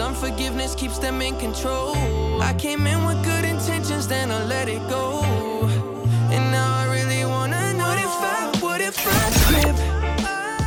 Cause 0.00 0.16
unforgiveness 0.16 0.74
keeps 0.74 0.98
them 0.98 1.20
in 1.20 1.36
control. 1.36 1.94
I 2.40 2.54
came 2.54 2.86
in 2.86 3.04
with 3.04 3.22
good 3.22 3.44
intentions, 3.44 4.08
then 4.08 4.30
I 4.30 4.42
let 4.46 4.66
it 4.66 4.80
go. 4.88 5.20
And 6.32 6.50
now 6.50 6.78
I 6.78 6.86
really 6.86 7.24
wanna 7.26 7.74
know 7.74 7.84
what 7.84 7.98
if 7.98 8.16
I, 8.22 8.50
what 8.62 8.80
if? 8.80 8.96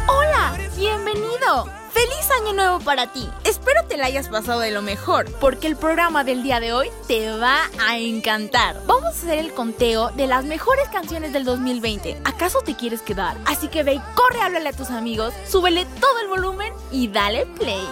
Hola, 0.08 0.56
bienvenido. 0.78 1.66
¡Feliz 1.90 2.30
año 2.42 2.54
nuevo 2.54 2.80
para 2.80 3.12
ti! 3.12 3.28
Espero 3.44 3.84
te 3.88 3.98
la 3.98 4.06
hayas 4.06 4.28
pasado 4.30 4.60
de 4.60 4.70
lo 4.70 4.84
mejor, 4.84 5.26
porque 5.40 5.66
el 5.66 5.78
programa 5.78 6.24
del 6.24 6.44
día 6.44 6.60
de 6.60 6.74
hoy 6.74 6.90
te 7.08 7.32
va 7.32 7.72
a 7.84 7.98
encantar. 7.98 8.84
Vamos 8.86 9.06
a 9.06 9.10
hacer 9.10 9.40
el 9.40 9.52
conteo 9.54 10.12
de 10.12 10.28
las 10.28 10.46
mejores 10.46 10.88
canciones 10.90 11.34
del 11.34 11.44
2020. 11.44 12.22
¿Acaso 12.24 12.60
te 12.62 12.76
quieres 12.76 13.02
quedar? 13.02 13.38
Así 13.46 13.68
que 13.68 13.82
ve 13.82 14.00
corre, 14.14 14.42
háblale 14.42 14.70
a 14.70 14.74
tus 14.74 14.92
amigos, 14.92 15.34
súbele 15.48 15.88
todo 16.00 16.20
el 16.20 16.28
volumen 16.28 16.72
y 16.92 17.08
dale 17.08 17.48
play. 17.48 17.84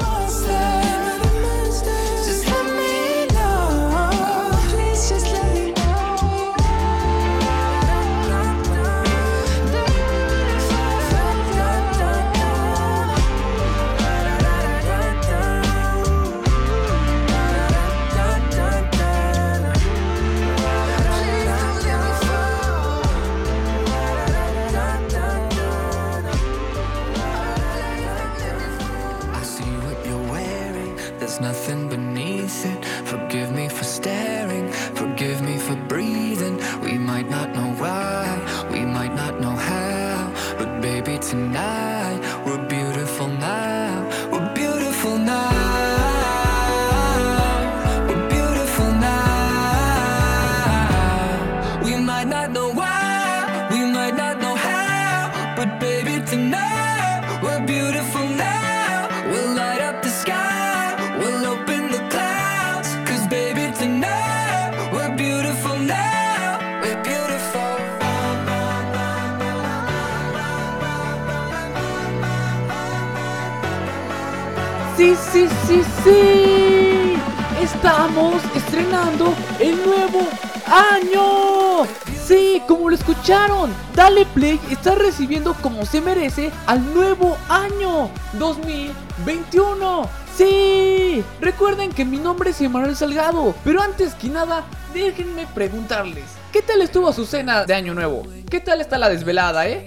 monster. 0.00 0.89
Sí, 75.00 75.16
sí, 75.32 75.48
sí, 75.66 75.82
sí. 76.04 77.14
Estamos 77.62 78.34
estrenando 78.54 79.32
el 79.58 79.82
nuevo 79.82 80.20
año. 80.66 81.86
Sí, 82.22 82.62
como 82.68 82.90
lo 82.90 82.96
escucharon, 82.96 83.72
Dale 83.96 84.26
Play 84.26 84.60
está 84.70 84.94
recibiendo 84.96 85.54
como 85.62 85.86
se 85.86 86.02
merece 86.02 86.52
al 86.66 86.92
nuevo 86.92 87.38
año 87.48 88.10
2021. 88.34 90.06
Sí, 90.36 91.24
recuerden 91.40 91.92
que 91.92 92.04
mi 92.04 92.18
nombre 92.18 92.50
es 92.50 92.60
Emanuel 92.60 92.94
Salgado, 92.94 93.54
pero 93.64 93.80
antes 93.80 94.14
que 94.14 94.28
nada, 94.28 94.64
déjenme 94.92 95.46
preguntarles, 95.54 96.24
¿qué 96.52 96.62
tal 96.62 96.82
estuvo 96.82 97.12
su 97.12 97.26
cena 97.26 97.64
de 97.64 97.74
año 97.74 97.94
nuevo? 97.94 98.22
¿Qué 98.50 98.60
tal 98.60 98.80
está 98.80 98.98
la 98.98 99.08
desvelada, 99.08 99.68
eh? 99.68 99.86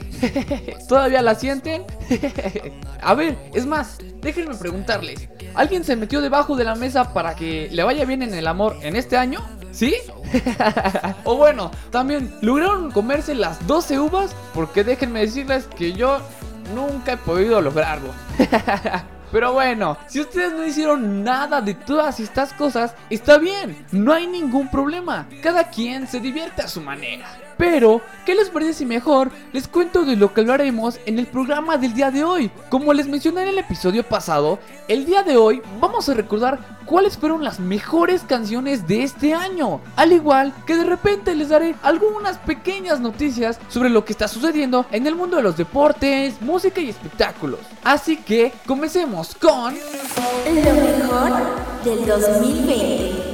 ¿Todavía 0.88 1.22
la 1.22 1.36
sienten? 1.36 1.84
A 3.02 3.14
ver, 3.14 3.38
es 3.54 3.66
más, 3.66 3.98
déjenme 4.22 4.56
preguntarles. 4.56 5.28
¿Alguien 5.56 5.84
se 5.84 5.96
metió 5.96 6.22
debajo 6.22 6.56
de 6.56 6.64
la 6.64 6.76
mesa 6.76 7.14
para 7.14 7.36
que 7.36 7.70
le 7.72 7.84
vaya 7.84 8.06
bien 8.06 8.24
en 8.24 8.34
el 8.34 8.48
amor 8.48 8.78
en 8.82 8.96
este 8.96 9.18
año? 9.18 9.42
¿Sí? 9.72 9.96
o 11.24 11.36
bueno, 11.36 11.72
también 11.92 12.34
lograron 12.42 12.92
comerse 12.92 13.36
las 13.36 13.66
12 13.68 14.00
uvas 14.00 14.36
porque 14.54 14.84
déjenme 14.84 15.22
decirles 15.22 15.66
que 15.66 15.94
yo 15.94 16.20
nunca 16.74 17.14
he 17.14 17.18
podido 17.18 17.60
lograrlo. 17.62 18.10
Pero 19.34 19.52
bueno, 19.52 19.98
si 20.06 20.22
ustedes 20.22 20.54
no 20.54 20.64
hicieron 20.64 21.24
nada 21.24 21.60
de 21.60 21.74
todas 21.74 22.20
estas 22.20 22.54
cosas, 22.54 22.94
está 23.10 23.40
bien, 23.40 23.84
no 23.92 24.14
hay 24.14 24.28
ningún 24.28 24.68
problema. 24.70 25.28
Cada 25.42 25.72
quien 25.72 26.08
se 26.08 26.20
divierte 26.20 26.62
a 26.62 26.68
su 26.68 26.82
manera. 26.82 27.26
Pero, 27.58 28.02
¿qué 28.26 28.36
les 28.36 28.50
parece 28.50 28.74
si 28.74 28.86
mejor 28.86 29.32
les 29.52 29.68
cuento 29.68 30.06
de 30.06 30.16
lo 30.16 30.34
que 30.34 30.42
hablaremos 30.42 31.00
en 31.06 31.20
el 31.20 31.28
programa 31.28 31.78
del 31.78 31.94
día 31.94 32.12
de 32.12 32.24
hoy? 32.24 32.52
Como 32.70 32.94
les 32.94 33.08
mencioné 33.08 33.44
en 33.44 33.50
el 33.50 33.60
episodio 33.60 34.04
pasado, 34.04 34.60
el 34.88 35.06
día 35.06 35.24
de 35.24 35.38
hoy 35.38 35.62
vamos 35.80 36.10
a 36.10 36.14
recordar 36.14 36.60
cuáles 36.86 37.18
fueron 37.18 37.44
las 37.44 37.60
mejores 37.60 38.24
canciones 38.24 38.88
de 38.88 39.04
este 39.04 39.34
año. 39.34 39.82
Al 39.96 40.12
igual 40.12 40.54
que 40.66 40.76
de 40.76 40.84
repente 40.84 41.36
les 41.36 41.50
daré 41.50 41.76
algunas 41.84 42.38
pequeñas 42.38 43.00
noticias 43.00 43.60
sobre 43.70 43.90
lo 43.90 44.06
que 44.06 44.14
está 44.14 44.28
sucediendo 44.28 44.86
en 44.92 45.08
el 45.08 45.16
mundo 45.16 45.38
de 45.38 45.44
los 45.44 45.58
deportes, 45.58 46.42
música 46.42 46.82
y 46.82 46.90
espectáculos. 46.90 47.60
Así 47.84 48.18
que 48.18 48.54
comencemos 48.66 49.36
con... 49.36 49.74
Lo 49.74 50.74
mejor 50.74 51.84
del 51.84 52.06
2020. 52.06 53.33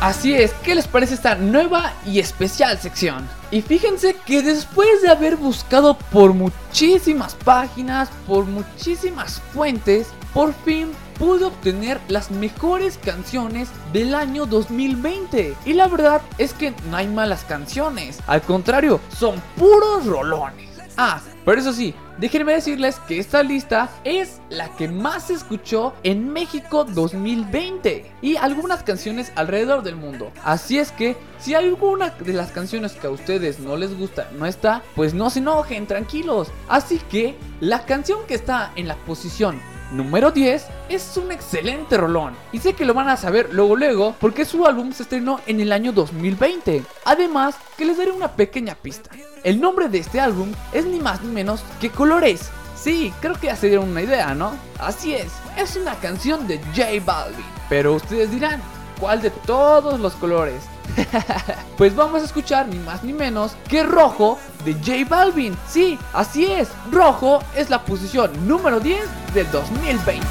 Así 0.00 0.34
es, 0.34 0.52
¿qué 0.62 0.74
les 0.74 0.86
parece 0.86 1.14
esta 1.14 1.36
nueva 1.36 1.94
y 2.04 2.18
especial 2.18 2.78
sección? 2.78 3.26
Y 3.50 3.62
fíjense 3.62 4.14
que 4.26 4.42
después 4.42 5.00
de 5.00 5.08
haber 5.08 5.36
buscado 5.36 5.96
por 6.12 6.34
muchísimas 6.34 7.34
páginas, 7.34 8.10
por 8.26 8.44
muchísimas 8.44 9.40
fuentes, 9.54 10.08
por 10.34 10.52
fin 10.52 10.92
pude 11.18 11.46
obtener 11.46 11.98
las 12.08 12.30
mejores 12.30 12.98
canciones 13.02 13.70
del 13.94 14.14
año 14.14 14.44
2020. 14.44 15.56
Y 15.64 15.72
la 15.72 15.88
verdad 15.88 16.20
es 16.36 16.52
que 16.52 16.74
no 16.90 16.98
hay 16.98 17.08
malas 17.08 17.44
canciones, 17.44 18.18
al 18.26 18.42
contrario, 18.42 19.00
son 19.16 19.42
puros 19.56 20.04
rolones. 20.04 20.68
Ah, 20.98 21.20
pero 21.46 21.58
eso 21.58 21.72
sí, 21.72 21.94
déjenme 22.18 22.54
decirles 22.54 22.98
que 23.06 23.18
esta 23.18 23.42
lista 23.42 23.90
es 24.04 24.40
la 24.48 24.68
que 24.76 24.88
más 24.88 25.28
se 25.28 25.34
escuchó 25.34 25.94
en 26.02 26.32
México 26.32 26.84
2020 26.84 28.10
y 28.22 28.36
algunas 28.36 28.82
canciones 28.82 29.32
alrededor 29.36 29.82
del 29.82 29.96
mundo. 29.96 30.30
Así 30.44 30.78
es 30.78 30.92
que 30.92 31.16
si 31.38 31.54
alguna 31.54 32.10
de 32.10 32.32
las 32.32 32.50
canciones 32.50 32.92
que 32.92 33.06
a 33.06 33.10
ustedes 33.10 33.58
no 33.58 33.76
les 33.76 33.96
gusta 33.96 34.30
no 34.38 34.46
está, 34.46 34.82
pues 34.94 35.14
no 35.14 35.30
se 35.30 35.40
enojen, 35.40 35.86
tranquilos. 35.86 36.48
Así 36.68 36.98
que 37.10 37.36
la 37.60 37.84
canción 37.84 38.20
que 38.26 38.34
está 38.34 38.72
en 38.76 38.88
la 38.88 38.96
posición 38.96 39.60
número 39.92 40.30
10 40.30 40.66
es 40.88 41.16
un 41.16 41.32
excelente 41.32 41.96
rolón 41.96 42.34
y 42.52 42.58
sé 42.58 42.74
que 42.74 42.84
lo 42.84 42.94
van 42.94 43.08
a 43.08 43.16
saber 43.16 43.48
luego 43.52 43.76
luego 43.76 44.14
porque 44.20 44.44
su 44.44 44.66
álbum 44.66 44.92
se 44.92 45.04
estrenó 45.04 45.40
en 45.46 45.60
el 45.60 45.72
año 45.72 45.92
2020. 45.92 46.82
Además 47.04 47.56
que 47.76 47.84
les 47.84 47.98
daré 47.98 48.10
una 48.10 48.32
pequeña 48.32 48.74
pista. 48.74 49.10
El 49.44 49.60
nombre 49.60 49.88
de 49.88 49.98
este 49.98 50.20
álbum 50.20 50.52
es 50.72 50.86
ni 50.86 50.98
más 50.98 51.22
ni 51.22 51.32
menos 51.32 51.62
que 51.80 51.90
Colores. 51.90 52.50
Sí, 52.76 53.12
creo 53.20 53.34
que 53.34 53.46
ya 53.46 53.56
se 53.56 53.68
dieron 53.68 53.88
una 53.88 54.02
idea, 54.02 54.34
¿no? 54.34 54.52
Así 54.78 55.14
es, 55.14 55.32
es 55.56 55.76
una 55.76 55.94
canción 55.94 56.46
de 56.46 56.58
J 56.74 56.86
Balvin. 57.04 57.44
Pero 57.68 57.94
ustedes 57.94 58.30
dirán, 58.30 58.60
¿cuál 59.00 59.22
de 59.22 59.30
todos 59.30 59.98
los 59.98 60.14
colores? 60.14 60.62
pues 61.76 61.94
vamos 61.94 62.22
a 62.22 62.24
escuchar 62.24 62.68
ni 62.68 62.78
más 62.78 63.02
ni 63.04 63.12
menos 63.12 63.56
que 63.68 63.82
Rojo 63.82 64.38
de 64.64 64.74
J 64.74 65.08
Balvin. 65.08 65.56
Sí, 65.68 65.98
así 66.12 66.46
es, 66.46 66.68
Rojo 66.90 67.40
es 67.54 67.70
la 67.70 67.84
posición 67.84 68.30
número 68.46 68.80
10 68.80 69.00
del 69.34 69.50
2020. 69.50 70.26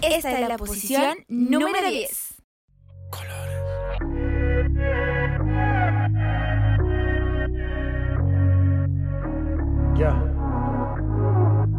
Esta 0.00 0.32
es 0.32 0.48
la 0.48 0.56
posición 0.56 1.18
número 1.28 1.88
10. 1.88 2.28
Yeah. 9.98 10.37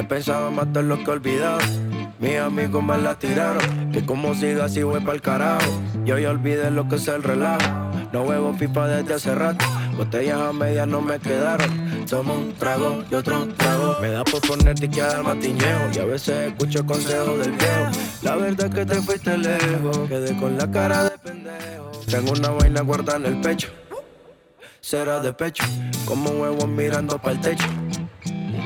He 0.00 0.04
pensado 0.04 0.50
matar 0.50 0.84
lo 0.84 1.04
que 1.04 1.10
olvidado. 1.10 1.58
Mis 2.20 2.38
amigos 2.38 2.82
me 2.82 2.96
la 2.96 3.18
tiraron. 3.18 3.92
Que 3.92 4.02
como 4.02 4.34
siga 4.34 4.64
así 4.64 4.82
voy 4.82 5.00
pa'l 5.00 5.20
carajo. 5.20 5.70
Yo 6.06 6.18
ya 6.18 6.30
olvidé 6.30 6.70
lo 6.70 6.88
que 6.88 6.96
es 6.96 7.06
el 7.08 7.22
relajo. 7.22 7.68
No 8.10 8.22
huevo 8.22 8.56
pipa 8.56 8.88
desde 8.88 9.12
hace 9.12 9.34
rato. 9.34 9.62
Botellas 9.98 10.40
a 10.40 10.54
medias 10.54 10.88
no 10.88 11.02
me 11.02 11.18
quedaron. 11.18 12.06
Tomo 12.08 12.32
un 12.32 12.54
trago 12.54 13.04
y 13.10 13.14
otro 13.14 13.46
trago. 13.58 13.98
Me 14.00 14.08
da 14.08 14.24
por 14.24 14.40
ponerte 14.40 14.88
que 14.88 15.02
al 15.02 15.22
matiñeo. 15.22 15.90
Y 15.94 15.98
a 15.98 16.06
veces 16.06 16.50
escucho 16.50 16.86
consejos 16.86 17.38
del 17.40 17.52
viejo. 17.52 17.90
La 18.22 18.36
verdad 18.36 18.68
es 18.68 18.74
que 18.74 18.86
te 18.86 19.02
fuiste 19.02 19.36
lejos. 19.36 20.08
Quedé 20.08 20.34
con 20.38 20.56
la 20.56 20.70
cara 20.70 21.10
de 21.10 21.18
pendejo. 21.18 21.90
Tengo 22.10 22.32
una 22.32 22.48
vaina 22.48 22.80
guardada 22.80 23.18
en 23.18 23.26
el 23.26 23.40
pecho. 23.42 23.68
Será 24.80 25.20
de 25.20 25.34
pecho. 25.34 25.62
Como 26.06 26.30
huevos 26.30 26.68
mirando 26.68 27.18
para 27.18 27.32
el 27.32 27.40
techo. 27.42 27.66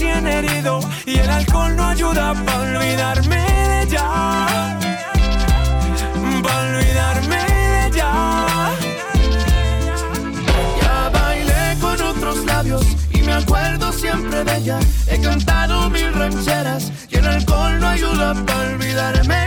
Y 0.00 1.18
el 1.18 1.28
alcohol 1.28 1.74
no 1.74 1.88
ayuda 1.88 2.32
para 2.44 2.60
olvidarme 2.60 3.36
de 3.36 3.82
ella. 3.82 4.46
Para 6.42 6.78
olvidarme 6.78 7.36
de 7.36 7.86
ella. 7.88 8.76
Ya 10.80 11.10
bailé 11.12 11.76
con 11.80 12.00
otros 12.00 12.44
labios 12.44 12.86
y 13.12 13.22
me 13.22 13.32
acuerdo 13.32 13.92
siempre 13.92 14.44
de 14.44 14.56
ella. 14.56 14.78
He 15.08 15.20
cantado 15.20 15.90
mil 15.90 16.12
rancheras 16.12 16.92
y 17.10 17.16
el 17.16 17.26
alcohol 17.26 17.80
no 17.80 17.88
ayuda 17.88 18.34
para 18.46 18.70
olvidarme 18.70 19.37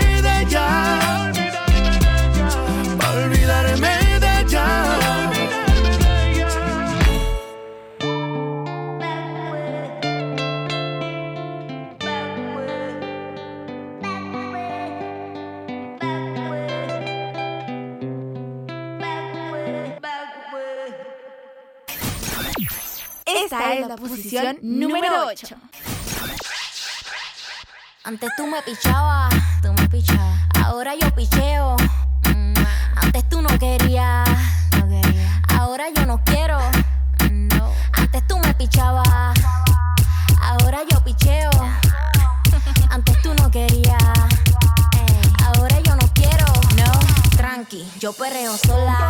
Esta 23.51 23.73
es 23.73 23.85
la 23.85 23.97
posición 23.97 24.57
número 24.61 25.25
8. 25.27 25.57
Antes 28.05 28.29
tú 28.37 28.47
me 28.47 28.61
pichabas, 28.61 29.33
tú 29.61 29.73
me 29.73 29.89
pichabas. 29.89 30.39
Ahora 30.63 30.95
yo 30.95 31.13
picheo. 31.13 31.75
Mm, 32.33 32.53
Antes 32.95 33.27
tú 33.27 33.41
no 33.41 33.49
querías, 33.59 34.29
no 34.79 34.87
quería. 34.87 35.41
Ahora 35.49 35.89
yo 35.93 36.05
no 36.05 36.23
quiero. 36.23 36.59
No. 37.29 37.73
Antes 37.91 38.25
tú 38.25 38.39
me 38.39 38.53
pichabas. 38.53 39.37
Ahora 40.41 40.79
yo 40.89 41.03
picheo. 41.03 41.49
Antes 42.89 43.21
tú 43.21 43.33
no 43.33 43.51
querías. 43.51 44.01
Ey. 44.93 45.33
Ahora 45.43 45.77
yo 45.81 45.93
no 45.97 46.07
quiero. 46.13 46.45
No. 46.77 46.91
Tranqui, 47.35 47.85
yo 47.99 48.13
perreo 48.13 48.55
sola. 48.57 49.09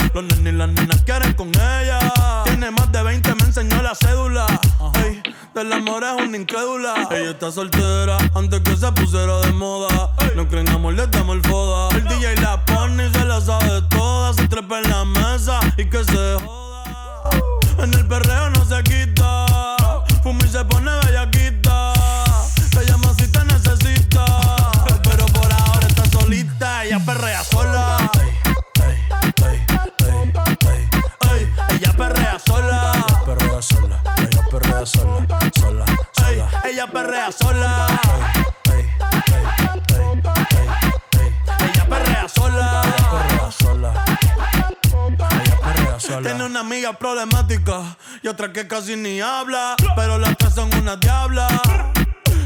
Los 0.13 0.23
nenes 0.23 0.53
y 0.53 0.57
las 0.57 0.69
nenas 0.69 1.01
quieren 1.03 1.33
con 1.33 1.49
ella. 1.49 1.99
Tiene 2.43 2.69
más 2.71 2.91
de 2.91 3.01
20, 3.01 3.35
me 3.35 3.43
enseñó 3.43 3.81
la 3.81 3.95
cédula. 3.95 4.45
Ey, 5.05 5.23
del 5.55 5.71
amor 5.71 6.03
es 6.03 6.27
una 6.27 6.37
incrédula. 6.37 7.07
Ella 7.11 7.31
está 7.31 7.49
soltera 7.49 8.17
antes 8.35 8.59
que 8.59 8.75
se 8.75 8.91
pusiera 8.91 9.39
de 9.39 9.53
moda. 9.53 10.11
No 10.35 10.47
creen 10.49 10.67
amor, 10.69 10.95
le 10.95 11.07
damos 11.07 11.37
el 11.37 11.41
foda. 11.43 11.95
El 11.95 12.03
DJ 12.03 12.35
la 12.41 12.63
pone 12.65 13.07
y 13.07 13.11
se 13.11 13.23
la 13.23 13.39
sabe 13.39 13.81
toda. 13.89 14.33
Se 14.33 14.47
trepa 14.49 14.79
en 14.79 14.89
la 14.89 15.05
mesa 15.05 15.59
y 15.77 15.85
que 15.85 16.03
se 16.03 16.37
joda. 16.45 17.29
En 17.79 17.93
el 17.93 18.05
perreo 18.05 18.50
otra 48.41 48.53
que 48.53 48.67
casi 48.67 48.95
ni 48.95 49.21
habla. 49.21 49.75
Pero 49.95 50.17
las 50.17 50.35
tres 50.37 50.53
son 50.55 50.73
una 50.75 50.95
diabla. 50.95 51.47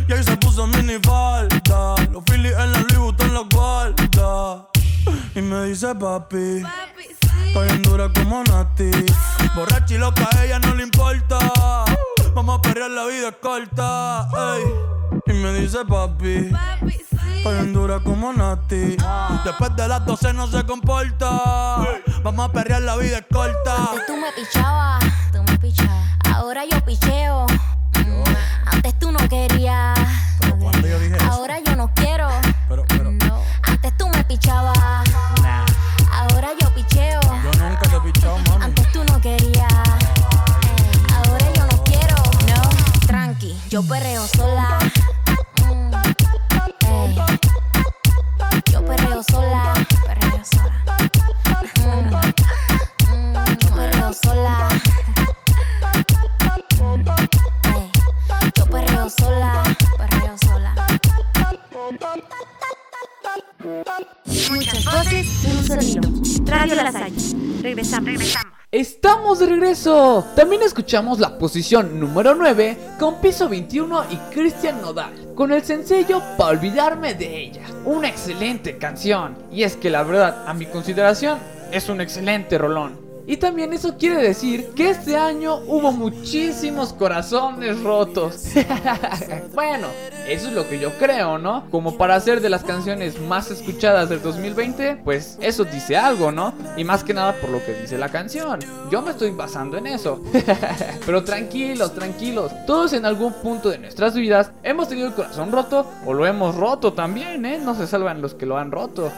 Y 0.08 0.14
ahí 0.14 0.24
se 0.24 0.36
puso 0.38 0.68
mini 0.68 0.98
falta. 1.02 1.96
Los 2.12 2.24
Phillies 2.26 2.54
en 2.58 2.72
la 2.72 2.80
Louis 2.80 2.98
Vuitton 2.98 3.34
los 3.34 3.48
guarda. 3.50 4.68
Y 5.36 5.42
me 5.42 5.66
dice 5.66 5.96
papi. 5.96 6.64
Estoy 7.48 7.70
en 7.70 7.82
dura 7.84 8.12
como 8.14 8.44
Nati. 8.44 8.92
Borracha 9.56 9.94
y 9.94 9.98
loca, 9.98 10.28
a 10.36 10.44
ella 10.44 10.60
no 10.60 10.76
le 10.76 10.84
importa. 10.84 11.40
Vamos 12.34 12.60
a 12.60 12.62
perrear, 12.62 12.92
la 12.92 13.06
vida 13.06 13.30
es 13.30 13.36
corta. 13.42 14.28
ey. 14.58 15.05
Y 15.28 15.34
me 15.34 15.54
dice 15.54 15.84
papi. 15.86 16.52
Estoy 17.38 17.58
en 17.60 17.74
dura 17.74 18.00
como 18.00 18.32
Nati. 18.34 18.96
Después 19.44 19.76
de 19.76 19.88
las 19.88 20.06
12 20.06 20.34
no 20.34 20.48
se 20.48 20.64
comporta. 20.66 21.30
Vamos 22.24 22.50
a 22.50 22.52
perrear, 22.52 22.82
la 22.82 22.96
vida 22.98 23.20
es 23.20 23.26
corta. 23.32 23.76
Antes 23.92 24.06
tú 24.08 24.18
me 24.18 24.32
pichabas, 24.34 25.04
tú 25.32 25.44
me 25.44 25.58
pichabas. 25.60 26.06
Ahora 26.34 26.64
yo 26.70 26.80
picheo. 26.86 27.46
Mm, 28.00 28.24
Antes 28.68 29.00
tú 29.00 29.12
no 29.12 29.20
querías. 29.30 29.98
¿Cuándo 30.60 30.88
yo 30.88 31.00
dije 31.00 31.16
eso? 31.18 31.32
Ahora 31.32 31.60
yo 31.60 31.76
no 31.76 31.92
quiero. 31.96 32.28
Pero, 32.70 32.86
pero, 32.88 33.12
No. 33.12 33.42
Antes 33.64 33.98
tú 33.98 34.08
me 34.10 34.24
pichabas. 34.26 34.78
nah. 35.42 35.66
Ahora 36.12 36.50
yo 36.60 36.74
picheo. 36.74 37.20
Yo 37.22 37.52
nunca 37.64 37.82
te 37.90 37.96
he 37.96 38.00
pichado, 38.12 38.38
mami. 38.50 38.66
Antes 38.66 38.92
tú 38.92 39.04
no 39.04 39.20
querías. 39.22 39.72
Ahora 41.16 41.46
yo 41.56 41.66
no 41.66 41.84
quiero. 41.84 42.16
No. 42.48 42.70
Tranqui, 43.08 43.56
yo 43.70 43.84
perreo 43.84 44.26
sola. 44.28 44.75
Sola. 49.30 49.74
Perreo 50.06 50.42
sola. 50.44 50.84
Mm, 51.78 52.08
mm, 53.12 53.58
Yo 53.60 53.76
perreo 53.76 54.14
sola. 54.14 54.70
Yo 58.56 58.66
perreo 58.66 59.10
sola. 59.10 59.64
Perreo 59.98 60.38
sola. 60.38 60.76
Muchas 64.50 64.86
voces, 64.86 65.28
un 65.46 65.66
sonido. 65.66 66.02
Radio 66.46 66.76
La 66.76 66.92
Salle. 66.92 67.62
Regresamos. 67.62 68.06
Regresamos. 68.06 68.55
Estamos 68.76 69.40
de 69.40 69.46
regreso. 69.46 70.26
También 70.36 70.62
escuchamos 70.62 71.18
la 71.22 71.38
posición 71.38 71.98
número 71.98 72.36
9 72.36 72.78
con 73.00 73.22
Piso 73.22 73.48
21 73.48 74.04
y 74.12 74.18
Cristian 74.34 74.82
Nodal 74.82 75.14
con 75.34 75.54
el 75.54 75.64
sencillo 75.64 76.22
Pa' 76.38 76.48
olvidarme 76.48 77.14
de 77.14 77.40
ella. 77.40 77.62
Una 77.86 78.10
excelente 78.10 78.78
canción. 78.78 79.38
Y 79.50 79.64
es 79.64 79.78
que 79.78 79.90
la 79.90 80.04
verdad, 80.04 80.44
a 80.46 80.54
mi 80.54 80.66
consideración, 80.66 81.40
es 81.72 81.88
un 81.88 82.02
excelente 82.02 82.58
rolón. 82.58 83.00
Y 83.26 83.38
también 83.38 83.72
eso 83.72 83.96
quiere 83.98 84.22
decir 84.22 84.72
que 84.76 84.90
este 84.90 85.16
año 85.16 85.56
hubo 85.68 85.94
muchísimos 85.94 86.92
corazones 86.92 87.80
rotos. 87.80 88.44
bueno, 89.54 89.88
Eso 90.28 90.48
es 90.48 90.54
lo 90.54 90.68
que 90.68 90.80
yo 90.80 90.92
creo, 90.98 91.38
¿no? 91.38 91.70
Como 91.70 91.98
para 91.98 92.20
ser 92.20 92.42
de 92.42 92.50
las 92.50 92.64
canciones 92.64 93.22
más 93.22 93.52
escuchadas 93.52 94.10
del 94.10 94.22
2020, 94.22 95.02
pues 95.04 95.38
eso 95.40 95.66
dice 95.66 95.98
algo, 95.98 96.32
¿no? 96.32 96.54
Y 96.78 96.84
más 96.84 97.04
que 97.04 97.14
nada 97.14 97.34
por 97.34 97.52
lo 97.52 97.64
que 97.64 97.74
dice 97.74 97.98
la 97.98 98.10
canción. 98.10 98.60
Yo 98.90 99.02
me 99.02 99.12
estoy 99.12 99.32
basando 99.32 99.78
en 99.78 99.88
eso. 99.88 100.24
Pero 101.06 101.24
tranquilos, 101.24 101.94
tranquilos. 101.94 102.52
Todos 102.66 102.94
en 102.94 103.06
algún 103.06 103.34
punto 103.34 103.70
de 103.70 103.78
nuestras 103.78 104.16
vidas 104.16 104.52
hemos 104.64 104.90
tenido 104.90 105.08
el 105.08 105.14
corazón 105.14 105.52
roto 105.52 105.86
o 106.06 106.14
lo 106.14 106.26
hemos 106.26 106.56
roto 106.56 106.94
también, 106.94 107.46
¿eh? 107.46 107.60
No 107.60 107.76
se 107.76 107.86
salvan 107.86 108.22
los 108.22 108.34
que 108.34 108.48
lo 108.48 108.58
han 108.58 108.72
roto. 108.72 109.12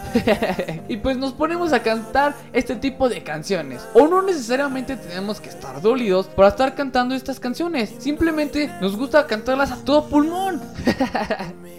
y 0.89 0.97
pues 0.97 1.17
nos 1.17 1.31
ponemos 1.33 1.71
a 1.71 1.81
cantar 1.81 2.35
este 2.51 2.75
tipo 2.75 3.07
de 3.07 3.23
canciones. 3.23 3.81
O 3.93 4.07
no 4.07 4.21
necesariamente 4.21 4.97
tenemos 4.97 5.39
que 5.39 5.49
estar 5.49 5.81
dolidos 5.81 6.27
para 6.27 6.49
estar 6.49 6.75
cantando 6.75 7.15
estas 7.15 7.39
canciones. 7.39 7.93
Simplemente 7.99 8.69
nos 8.81 8.97
gusta 8.97 9.25
cantarlas 9.25 9.71
a 9.71 9.77
todo 9.77 10.05
pulmón. 10.07 10.61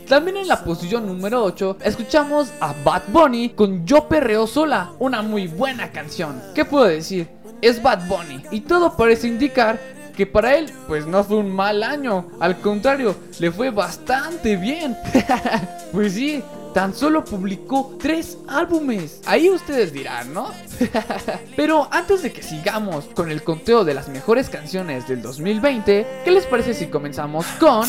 También 0.08 0.38
en 0.38 0.48
la 0.48 0.64
posición 0.64 1.06
número 1.06 1.42
8 1.44 1.78
escuchamos 1.84 2.52
a 2.60 2.74
Bad 2.84 3.02
Bunny 3.08 3.50
con 3.50 3.84
Yo 3.86 4.08
Perreo 4.08 4.46
Sola, 4.46 4.92
una 4.98 5.22
muy 5.22 5.46
buena 5.46 5.90
canción. 5.90 6.40
¿Qué 6.54 6.64
puedo 6.64 6.86
decir? 6.86 7.28
Es 7.60 7.82
Bad 7.82 8.06
Bunny 8.08 8.44
y 8.50 8.60
todo 8.60 8.96
parece 8.96 9.28
indicar 9.28 9.78
que 10.16 10.26
para 10.26 10.56
él 10.56 10.72
pues 10.88 11.06
no 11.06 11.22
fue 11.22 11.36
un 11.36 11.54
mal 11.54 11.82
año, 11.82 12.26
al 12.40 12.58
contrario, 12.60 13.14
le 13.38 13.52
fue 13.52 13.70
bastante 13.70 14.56
bien. 14.56 14.96
pues 15.92 16.14
sí, 16.14 16.42
tan 16.72 16.94
solo 16.94 17.24
publicó 17.24 17.96
tres 17.98 18.38
álbumes. 18.46 19.20
Ahí 19.26 19.50
ustedes 19.50 19.92
dirán, 19.92 20.32
¿no? 20.32 20.52
Pero 21.56 21.88
antes 21.90 22.22
de 22.22 22.32
que 22.32 22.42
sigamos 22.42 23.06
con 23.06 23.30
el 23.30 23.42
conteo 23.42 23.84
de 23.84 23.94
las 23.94 24.08
mejores 24.08 24.48
canciones 24.48 25.08
del 25.08 25.22
2020, 25.22 26.22
¿qué 26.24 26.30
les 26.30 26.46
parece 26.46 26.74
si 26.74 26.86
comenzamos 26.86 27.46
con... 27.58 27.86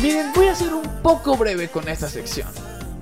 Miren, 0.00 0.32
voy 0.34 0.48
a 0.48 0.54
ser 0.54 0.74
un 0.74 1.02
poco 1.02 1.36
breve 1.36 1.68
con 1.68 1.88
esta 1.88 2.08
sección. 2.08 2.48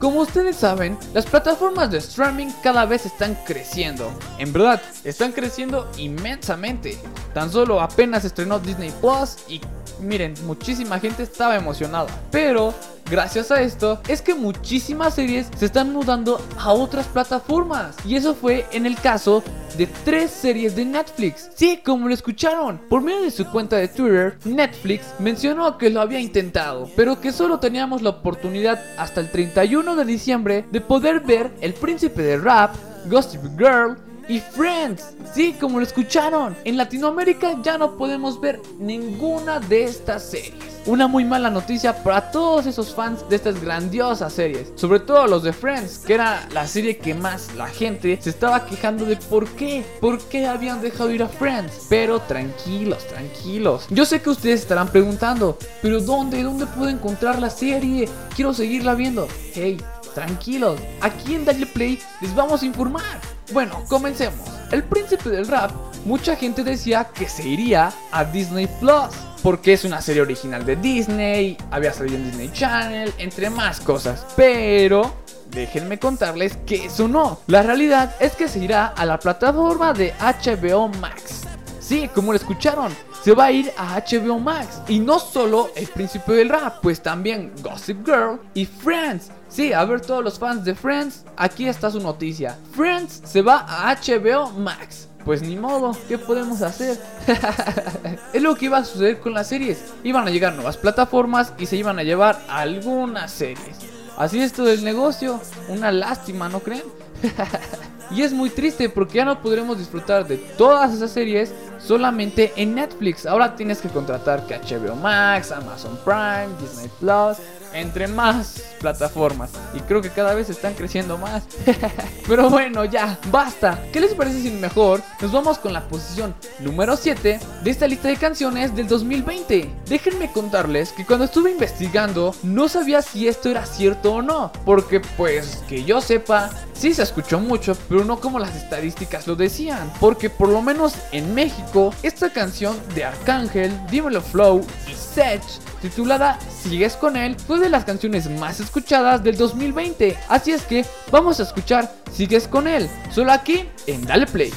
Como 0.00 0.21
ustedes 0.21 0.57
saben, 0.57 0.97
las 1.12 1.26
plataformas 1.26 1.90
de 1.90 1.99
streaming 1.99 2.47
cada 2.62 2.87
vez 2.87 3.04
están 3.04 3.37
creciendo. 3.45 4.11
En 4.38 4.50
verdad, 4.50 4.80
están 5.04 5.30
creciendo 5.30 5.90
inmensamente. 5.99 6.97
Tan 7.35 7.52
solo 7.52 7.83
apenas 7.83 8.25
estrenó 8.25 8.59
Disney 8.59 8.90
Plus 9.02 9.37
y 9.47 9.61
miren, 10.00 10.35
muchísima 10.47 10.99
gente 10.99 11.23
estaba 11.23 11.57
emocionada. 11.57 12.09
Pero 12.30 12.75
gracias 13.11 13.50
a 13.50 13.61
esto 13.61 14.00
es 14.09 14.23
que 14.23 14.35
muchísimas 14.35 15.14
series 15.14 15.49
se 15.57 15.66
están 15.66 15.92
mudando 15.92 16.40
a 16.59 16.73
otras 16.73 17.07
plataformas. 17.07 17.97
Y 18.04 18.16
eso 18.16 18.35
fue 18.35 18.66
en 18.73 18.87
el 18.87 18.97
caso 18.97 19.42
de 19.76 19.87
tres 20.04 20.30
series 20.30 20.76
de 20.76 20.85
Netflix. 20.85 21.50
Sí, 21.54 21.80
como 21.85 22.09
lo 22.09 22.14
escucharon. 22.14 22.80
Por 22.88 23.02
medio 23.02 23.23
de 23.23 23.30
su 23.30 23.47
cuenta 23.47 23.76
de 23.76 23.88
Twitter, 23.88 24.38
Netflix 24.45 25.07
mencionó 25.19 25.78
que 25.78 25.90
lo 25.90 26.00
había 26.00 26.21
intentado, 26.21 26.88
pero 26.97 27.21
que 27.21 27.33
solo 27.33 27.59
teníamos 27.59 28.02
la 28.02 28.11
oportunidad 28.11 28.83
hasta 28.99 29.21
el 29.21 29.30
31 29.30 29.97
de 29.97 30.04
diciembre 30.04 30.64
de 30.71 30.80
poder 30.80 31.21
ver 31.21 31.50
El 31.61 31.75
Príncipe 31.75 32.23
de 32.23 32.38
Rap, 32.38 32.75
Gossip 33.07 33.42
Girl, 33.59 33.97
y 34.30 34.38
Friends. 34.38 35.16
Sí, 35.34 35.56
como 35.58 35.80
lo 35.80 35.84
escucharon, 35.84 36.56
en 36.64 36.76
Latinoamérica 36.76 37.60
ya 37.64 37.76
no 37.76 37.96
podemos 37.96 38.40
ver 38.40 38.62
ninguna 38.78 39.58
de 39.58 39.84
estas 39.84 40.22
series. 40.22 40.54
Una 40.87 41.08
muy 41.08 41.25
mala 41.25 41.50
noticia 41.50 42.04
para 42.04 42.30
todos 42.30 42.64
esos 42.66 42.94
fans 42.94 43.28
de 43.28 43.37
estas 43.37 43.60
grandiosas 43.60 44.32
series, 44.32 44.72
sobre 44.76 45.00
todo 45.00 45.26
los 45.26 45.42
de 45.42 45.52
Friends, 45.52 45.99
que 46.06 46.14
era 46.14 46.49
la 46.52 46.66
serie 46.68 46.96
que 46.96 47.12
más 47.12 47.54
la 47.56 47.66
gente 47.66 48.18
se 48.22 48.30
estaba 48.30 48.64
quejando 48.66 49.04
de 49.04 49.16
por 49.16 49.49
qué, 49.49 49.84
por 50.00 50.20
qué 50.20 50.46
habían 50.46 50.80
dejado 50.80 51.10
ir 51.10 51.25
a 51.25 51.28
Friends. 51.28 51.87
Pero 51.88 52.20
tranquilos, 52.20 53.04
tranquilos. 53.08 53.87
Yo 53.90 54.04
sé 54.04 54.22
que 54.22 54.30
ustedes 54.30 54.60
estarán 54.60 54.88
preguntando, 54.88 55.58
pero 55.82 56.00
¿dónde? 56.00 56.44
¿Dónde 56.44 56.66
puedo 56.66 56.88
encontrar 56.88 57.40
la 57.40 57.50
serie? 57.50 58.08
Quiero 58.37 58.54
seguirla 58.54 58.94
viendo. 58.94 59.26
Hey, 59.54 59.76
tranquilos, 60.14 60.78
aquí 61.00 61.34
en 61.34 61.44
Dale 61.44 61.66
Play 61.66 61.99
les 62.20 62.32
vamos 62.32 62.62
a 62.62 62.66
informar. 62.66 63.39
Bueno, 63.52 63.85
comencemos. 63.88 64.49
El 64.71 64.85
príncipe 64.85 65.28
del 65.28 65.49
rap, 65.49 65.73
mucha 66.04 66.37
gente 66.37 66.62
decía 66.62 67.09
que 67.12 67.28
se 67.28 67.47
iría 67.47 67.92
a 68.12 68.25
Disney 68.25 68.69
Plus. 68.78 69.11
Porque 69.42 69.73
es 69.73 69.85
una 69.85 70.02
serie 70.02 70.21
original 70.21 70.66
de 70.66 70.76
Disney, 70.76 71.57
había 71.71 71.95
salido 71.95 72.16
en 72.16 72.26
Disney 72.26 72.50
Channel, 72.52 73.12
entre 73.16 73.49
más 73.49 73.80
cosas. 73.80 74.26
Pero 74.37 75.14
déjenme 75.50 75.99
contarles 75.99 76.59
que 76.66 76.85
eso 76.85 77.09
no. 77.09 77.40
La 77.47 77.63
realidad 77.63 78.15
es 78.21 78.36
que 78.36 78.49
se 78.49 78.58
irá 78.58 78.89
a 78.89 79.06
la 79.06 79.19
plataforma 79.19 79.95
de 79.95 80.13
HBO 80.21 80.89
Max. 80.89 81.45
Sí, 81.80 82.08
como 82.15 82.32
lo 82.32 82.36
escucharon, 82.36 82.95
se 83.25 83.32
va 83.32 83.47
a 83.47 83.52
ir 83.52 83.73
a 83.76 83.99
HBO 83.99 84.39
Max. 84.39 84.82
Y 84.89 84.99
no 85.00 85.19
solo 85.19 85.71
El 85.75 85.89
Príncipe 85.89 86.34
del 86.34 86.50
Rap, 86.50 86.80
pues 86.82 87.02
también 87.02 87.52
Gossip 87.63 88.04
Girl 88.04 88.39
y 88.54 88.67
Friends. 88.67 89.30
Sí, 89.50 89.73
a 89.73 89.84
ver 89.84 90.00
todos 90.00 90.23
los 90.23 90.39
fans 90.39 90.65
de 90.65 90.76
Friends, 90.76 91.25
aquí 91.36 91.67
está 91.67 91.91
su 91.91 91.99
noticia. 91.99 92.56
Friends 92.73 93.21
se 93.25 93.43
va 93.43 93.67
a 93.69 93.93
HBO 93.97 94.50
Max. 94.52 95.08
Pues 95.25 95.43
ni 95.43 95.56
modo, 95.56 95.95
¿qué 96.08 96.19
podemos 96.19 96.63
hacer? 96.63 96.99
es 98.32 98.41
lo 98.41 98.54
que 98.54 98.67
iba 98.67 98.78
a 98.78 98.84
suceder 98.84 99.19
con 99.19 99.34
las 99.34 99.49
series. 99.49 99.84
Iban 100.04 100.26
a 100.26 100.30
llegar 100.30 100.54
nuevas 100.54 100.76
plataformas 100.76 101.52
y 101.58 101.67
se 101.67 101.76
iban 101.76 101.99
a 101.99 102.04
llevar 102.04 102.41
algunas 102.49 103.32
series. 103.32 103.76
Así 104.17 104.41
es 104.41 104.52
todo 104.52 104.71
el 104.71 104.84
negocio. 104.84 105.41
Una 105.69 105.91
lástima, 105.91 106.49
¿no 106.49 106.60
creen? 106.60 106.84
y 108.13 108.23
es 108.23 108.32
muy 108.32 108.50
triste 108.50 108.89
porque 108.89 109.19
ya 109.19 109.25
no 109.25 109.43
podremos 109.43 109.78
disfrutar 109.78 110.26
de 110.26 110.36
todas 110.36 110.95
esas 110.95 111.10
series 111.10 111.52
solamente 111.78 112.52
en 112.56 112.76
Netflix. 112.76 113.26
Ahora 113.26 113.56
tienes 113.56 113.80
que 113.80 113.89
contratar 113.89 114.47
que 114.47 114.58
HBO 114.58 114.95
Max, 114.97 115.50
Amazon 115.50 115.99
Prime, 116.04 116.49
Disney 116.60 116.89
Plus, 116.99 117.39
entre 117.75 118.09
más 118.09 118.63
plataformas. 118.80 119.50
Y 119.75 119.80
creo 119.80 120.00
que 120.02 120.11
cada 120.11 120.35
vez 120.35 120.50
están 120.50 120.75
creciendo 120.75 121.19
más. 121.19 121.45
Pero 122.28 122.50
bueno, 122.50 122.85
ya, 122.85 123.19
basta. 123.30 123.83
¿Qué 123.93 124.00
les 124.00 124.15
parece 124.15 124.43
si 124.43 124.50
mejor 124.50 125.02
nos 125.21 125.33
vamos 125.33 125.59
con 125.59 125.73
la 125.73 125.87
posición 125.89 126.35
número 126.59 126.97
7 126.97 127.41
de 127.63 127.71
esta 127.71 127.87
lista 127.87 128.09
de 128.09 128.17
canciones 128.17 128.75
del 128.75 128.89
2020? 128.89 129.71
Déjenme 129.87 130.33
contarles 130.33 130.93
que 130.93 131.04
cuando 131.04 131.25
estuve 131.26 131.50
investigando 131.50 132.35
no 132.43 132.69
sabía 132.69 133.02
si 133.02 133.28
esto 133.28 133.50
era 133.50 133.67
cierto 133.67 134.15
o 134.15 134.23
no. 134.23 134.52
Porque 134.65 135.00
pues 135.00 135.63
que 135.69 135.85
yo 135.85 136.00
sepa, 136.00 136.50
sí 136.73 136.95
se 136.95 137.02
escuchó 137.02 137.41
mucho, 137.41 137.76
pero 137.89 138.04
no 138.04 138.21
como 138.21 138.39
las 138.39 138.56
estadísticas 138.56 139.26
lo 139.26 139.37
decían. 139.37 139.93
Porque 140.00 140.30
por 140.30 140.49
lo 140.49 140.63
menos 140.63 140.95
en 141.13 141.35
México, 141.35 141.95
esta 142.02 142.33
canción 142.33 142.76
de 142.95 143.04
Arcángel, 143.04 143.73
Dímelo 143.91 144.21
Flow 144.21 144.65
y 144.89 144.95
Sech 145.21 145.43
titulada 145.83 146.39
Sigues 146.49 146.97
con 146.97 147.15
él, 147.15 147.37
fue 147.37 147.59
de 147.59 147.69
las 147.69 147.85
canciones 147.85 148.30
más 148.41 148.59
escuchadas 148.59 149.23
del 149.23 149.37
2020. 149.37 150.17
Así 150.30 150.50
es 150.50 150.63
que 150.63 150.87
vamos 151.13 151.41
a 151.41 151.43
escuchar 151.43 151.95
Sigues 152.11 152.49
con 152.49 152.67
él, 152.67 152.89
solo 153.13 153.30
aquí 153.33 153.69
en 153.87 154.06
Dale 154.06 154.26
Play. 154.26 154.50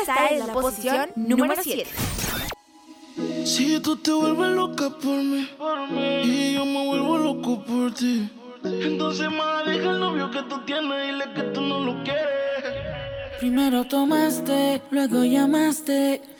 Esta 0.00 0.28
es 0.28 0.46
la 0.46 0.52
posición 0.54 1.10
número 1.14 1.62
7. 1.62 1.90
Si 3.44 3.78
tú 3.80 3.96
te 3.98 4.12
vuelves 4.12 4.52
loca 4.52 4.88
por 4.88 5.18
mí, 5.22 5.46
y 6.24 6.54
yo 6.54 6.64
me 6.64 6.86
vuelvo 6.86 7.18
loco 7.18 7.62
por 7.66 7.92
ti, 7.92 8.30
entonces 8.64 9.30
más 9.30 9.66
deja 9.66 9.90
el 9.90 10.00
novio 10.00 10.30
que 10.30 10.42
tú 10.44 10.58
tienes 10.64 11.04
y 11.04 11.12
dile 11.12 11.24
que 11.34 11.42
tú 11.52 11.60
no 11.60 11.80
lo 11.80 12.02
quieres. 12.02 12.24
Primero 13.40 13.84
tomaste, 13.84 14.80
luego 14.90 15.22
llamaste. 15.22 16.39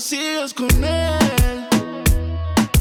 sigas 0.00 0.54
con 0.54 0.68
él. 0.82 1.68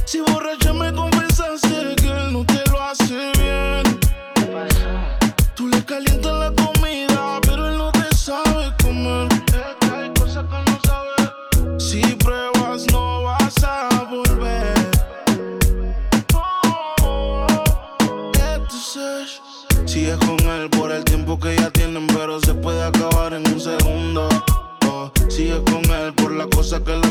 Si 0.06 0.22
borracha 0.22 0.74
me 0.74 0.92
confesaste 0.94 1.96
que 1.98 2.08
él 2.08 2.32
no 2.32 2.46
te 2.46 2.64
lo 2.72 2.82
hace 2.82 3.32
bien. 3.38 4.00
Tú 5.54 5.68
le 5.68 5.84
calientas 5.84 6.34
la 6.40 6.54
comida, 6.64 7.40
pero 7.42 7.68
él 7.68 7.78
no 7.78 7.92
te 7.92 8.16
sabe 8.16 8.74
comer. 8.82 9.28
Hay 9.94 10.14
cosas 10.14 10.46
que 10.46 10.72
no 10.72 10.80
sabe. 10.86 11.80
Si 11.80 12.02
pruebas, 12.16 12.86
no 12.92 13.24
vas 13.24 13.64
a 13.64 13.90
volver. 14.10 14.74
Oh, 17.04 17.46
Sigues 19.86 20.18
con 20.20 20.40
él 20.40 20.70
por 20.70 20.92
el 20.92 21.04
tiempo 21.04 21.38
que 21.38 21.56
ya 21.58 21.70
tienen, 21.72 22.08
pero 22.08 22.40
se 22.40 22.54
puede 22.54 22.82
acabar 22.82 23.34
en 23.34 23.46
un 23.52 23.60
segundo. 23.60 24.30
Oh, 24.88 25.12
sigues 25.28 25.62
con 25.70 25.84
él 25.92 26.14
por 26.14 26.32
la 26.32 26.48
cosa 26.48 26.82
que 26.84 26.96
le 26.96 27.09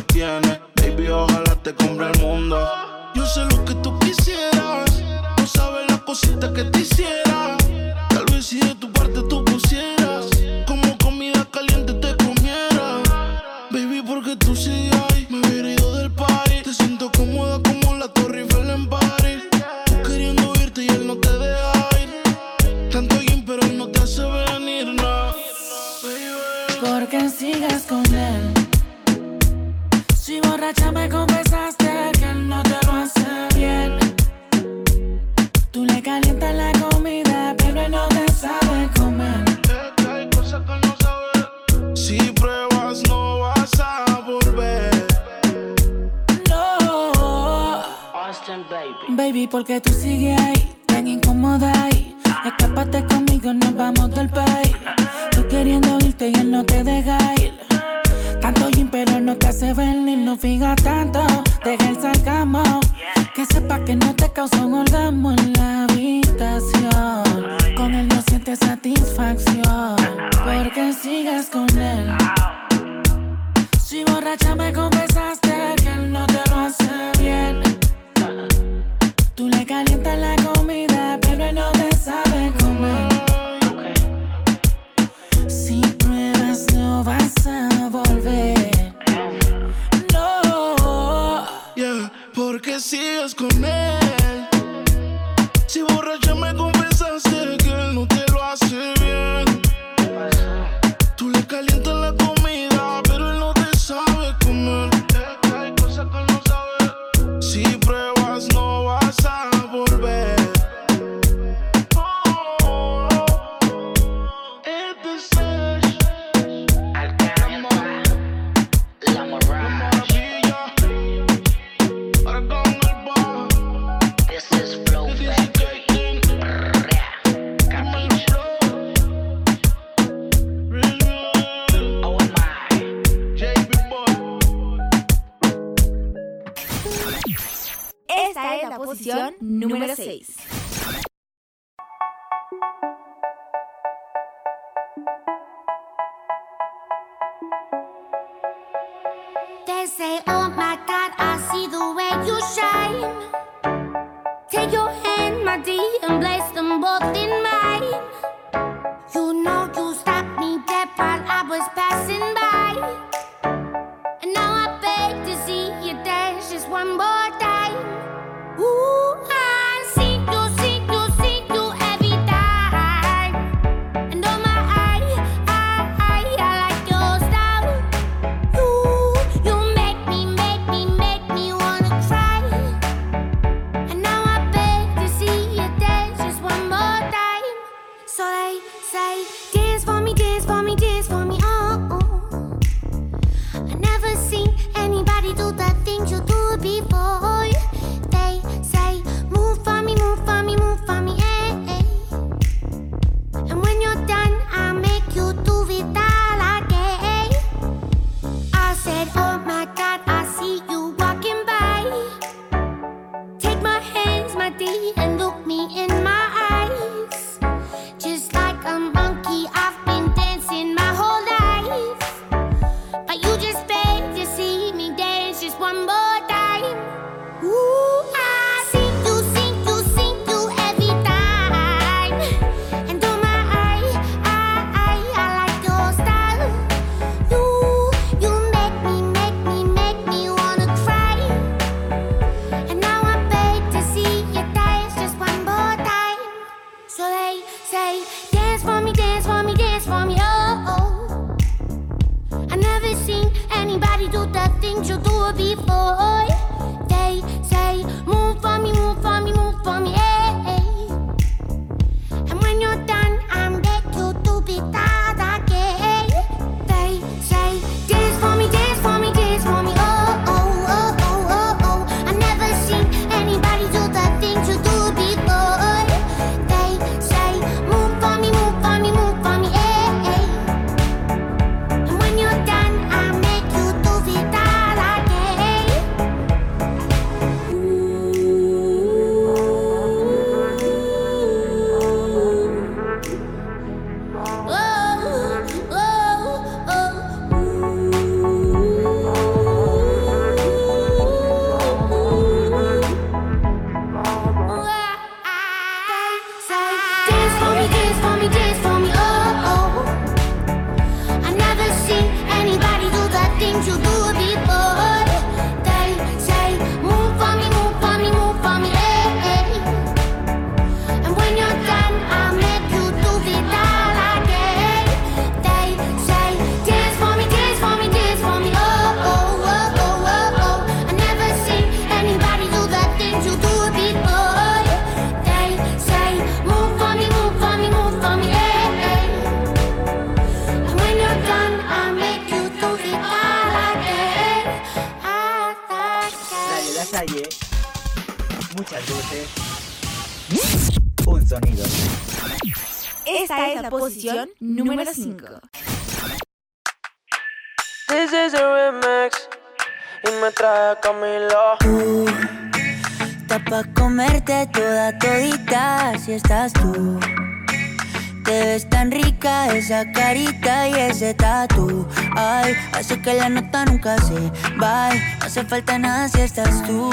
que 373.08 373.14
la 373.14 373.28
nota 373.30 373.64
nunca 373.64 373.96
se 374.02 374.30
va. 374.60 374.90
No 374.90 375.26
hace 375.26 375.42
falta 375.44 375.78
nada 375.78 376.08
si 376.08 376.20
estás 376.20 376.62
tú. 376.66 376.90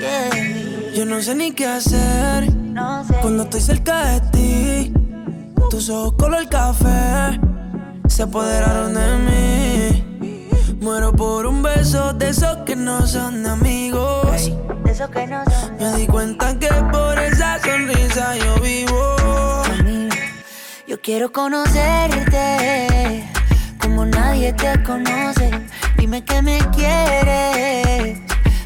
Yeah. 0.00 0.92
Yo 0.94 1.04
no 1.04 1.22
sé 1.22 1.36
ni 1.36 1.52
qué 1.52 1.66
hacer 1.66 2.48
cuando 3.22 3.44
estoy 3.44 3.60
cerca 3.60 4.06
de 4.06 4.20
ti. 4.32 4.92
Tus 5.70 5.88
ojos 5.88 6.14
color 6.18 6.48
café 6.48 7.38
se 8.08 8.24
apoderaron 8.24 8.94
de 8.94 9.18
mí. 9.26 10.04
Muero 10.80 11.12
por 11.12 11.46
un 11.46 11.62
beso 11.62 12.12
de 12.12 12.30
esos 12.30 12.56
que 12.66 12.74
no 12.74 13.06
son 13.06 13.44
de 13.44 13.50
amigos. 13.50 14.50
De 14.84 14.90
esos 14.90 15.10
que 15.10 15.26
no 15.28 15.44
son. 15.44 15.76
Me 15.78 15.96
di 15.96 16.06
cuenta 16.08 16.58
que 16.58 16.68
por 16.90 17.18
esa 17.20 17.60
sonrisa 17.60 18.36
yo 18.36 18.60
vivo. 18.60 19.16
Yo 20.88 21.00
quiero 21.00 21.30
conocerte 21.32 23.23
nadie 24.44 24.52
te 24.52 24.82
conoce. 24.82 25.50
Dime 25.96 26.22
que 26.22 26.42
me 26.42 26.58
quieres 26.76 28.18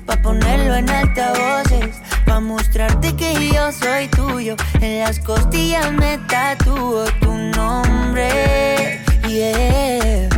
pa 0.06 0.16
ponerlo 0.16 0.74
en 0.76 0.88
altavoces, 0.88 2.00
pa 2.24 2.40
mostrarte 2.40 3.14
que 3.14 3.50
yo 3.52 3.70
soy 3.72 4.08
tuyo. 4.08 4.56
En 4.80 5.00
las 5.00 5.18
costillas 5.20 5.92
me 5.92 6.18
tatúo 6.28 7.04
tu 7.20 7.32
nombre. 7.32 9.00
Yeah. 9.28 10.28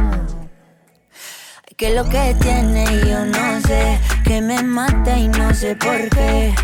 Que 1.77 1.95
lo 1.95 2.05
que 2.05 2.37
tiene 2.41 2.85
yo 3.09 3.25
no 3.25 3.61
sé, 3.63 3.99
que 4.25 4.43
me 4.43 4.63
mata 4.63 5.17
y 5.17 5.29
no 5.29 5.55
sé 5.55 5.75
por 5.77 6.09
qué. 6.11 6.55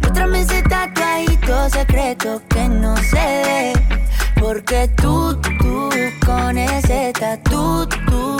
Muéstrame 0.00 0.40
ese 0.40 0.62
tatuadito 0.62 1.68
secreto 1.68 2.42
que 2.48 2.68
no 2.68 2.94
ve. 3.12 3.97
Porque 4.40 4.88
tú, 4.96 5.34
tú, 5.60 5.90
con 6.24 6.56
ese 6.56 7.12
tatu, 7.18 7.86
tú, 8.08 8.36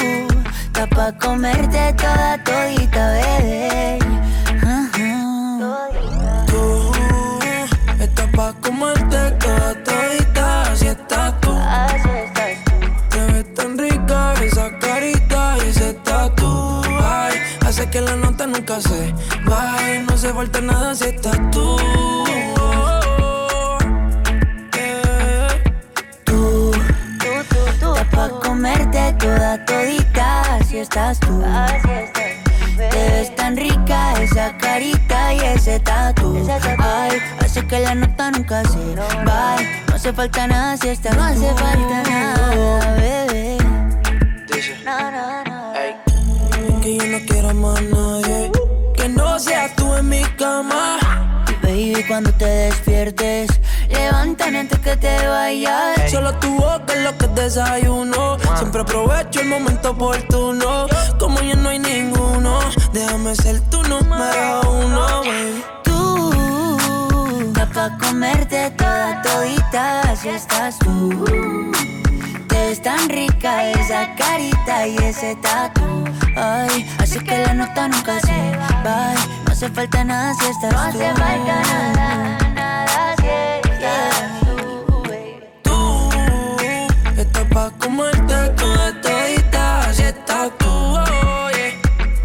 está 0.66 0.86
pa' 0.86 1.12
comerte 1.18 1.92
toda 1.94 2.42
todita, 2.44 3.12
bebé. 3.12 3.98
Tú 6.46 6.92
estás 8.00 8.28
pa' 8.36 8.52
comerte 8.62 9.30
toda 9.42 9.74
todita, 9.84 10.62
así 10.72 10.86
estás 10.86 11.40
tú. 11.40 11.54
Te 13.10 13.20
ves 13.32 13.54
tan 13.54 13.76
rica 13.76 14.34
esa 14.42 14.78
carita 14.78 15.56
y 15.58 15.68
ese 15.68 15.94
tatu. 16.04 16.82
Ay, 17.02 17.34
hace 17.66 17.90
que 17.90 18.00
la 18.00 18.16
nota 18.16 18.46
nunca 18.46 18.80
se 18.80 19.12
vaya. 19.44 20.02
No 20.06 20.14
hace 20.14 20.32
falta 20.32 20.60
nada 20.60 20.94
si 20.94 21.04
estás 21.04 21.38
tú. 21.50 21.76
Tú, 21.76 22.17
comerte 28.58 29.12
toda 29.20 29.64
todita, 29.64 30.58
si 30.68 30.78
estás 30.78 31.20
tú. 31.20 31.40
Te 32.76 33.10
ves 33.10 33.36
tan 33.36 33.56
rica 33.56 34.20
esa 34.20 34.56
carita 34.56 35.32
y 35.34 35.38
ese 35.38 35.78
tatu. 35.78 36.44
Ay, 36.80 37.18
hace 37.38 37.64
que 37.68 37.78
la 37.78 37.94
nota 37.94 38.32
nunca 38.32 38.64
se 38.64 38.96
va. 38.96 39.56
No 39.86 39.94
hace 39.94 40.12
falta 40.12 40.48
nada 40.48 40.76
si 40.76 40.88
estás 40.88 41.16
No 41.16 41.22
hace 41.22 41.54
falta 41.54 42.02
nada, 42.10 42.94
bebé. 42.94 43.58
No, 44.84 45.10
no, 45.12 45.44
no. 45.44 46.80
Que 46.80 46.96
yo 46.96 47.06
no 47.06 47.18
quiero 47.28 47.54
más 47.54 47.80
nadie. 47.82 48.50
Que 48.96 49.08
no 49.08 49.38
seas 49.38 49.72
tú 49.76 49.94
en 49.94 50.08
mi 50.08 50.22
cama. 50.36 50.98
Baby, 51.62 52.04
cuando 52.08 52.32
te 52.32 52.44
despiertes, 52.44 53.50
levántame 53.88 54.60
antes 54.60 54.78
que 54.80 54.96
te 54.96 55.28
vayas. 55.28 56.10
Solo 56.10 56.34
tu 56.34 56.54
boca 56.54 56.92
es 56.94 57.02
lo 57.02 57.16
que 57.18 57.26
desayuno. 57.28 58.38
Siempre 58.56 58.82
aprovecho 58.82 59.40
el 59.40 59.48
momento 59.48 59.90
oportuno. 59.90 60.86
Como 61.18 61.40
ya 61.40 61.54
no 61.56 61.70
hay 61.70 61.78
ninguno, 61.78 62.58
déjame 62.92 63.34
ser 63.34 63.60
tu 63.70 63.82
número 63.82 64.60
uno. 64.70 65.22
baby. 65.22 65.64
Tú, 65.84 66.32
está 67.48 67.66
pa' 67.66 67.98
comerte 67.98 68.70
toda 68.72 69.22
todita, 69.22 70.16
si 70.16 70.28
estás 70.28 70.78
tú. 70.78 71.24
Te 72.48 72.56
ves 72.66 72.82
tan 72.82 73.08
rica 73.08 73.70
esa 73.70 74.14
carita 74.14 74.86
y 74.86 74.96
ese 74.96 75.36
tatu. 75.36 76.04
Ay, 76.36 76.88
así 76.98 77.18
que 77.20 77.38
la 77.38 77.54
nota 77.54 77.88
nunca 77.88 78.20
se 78.20 78.56
va. 78.84 79.14
No 79.44 79.52
hace 79.52 79.68
falta 79.70 80.04
nada 80.04 80.34
si 80.34 80.46
estás 80.46 80.72
no 80.72 80.92
tú. 80.92 80.98
No 80.98 81.04
hace 81.04 81.20
falta 81.20 81.62
nada 81.96 82.47
pa' 87.52 87.70
comerte 87.78 88.38
toda 88.56 89.00
todita, 89.00 89.80
así 89.88 90.02
estás 90.02 90.50
tú. 90.58 90.68
oh, 90.68 91.50
yeah. 91.56 91.72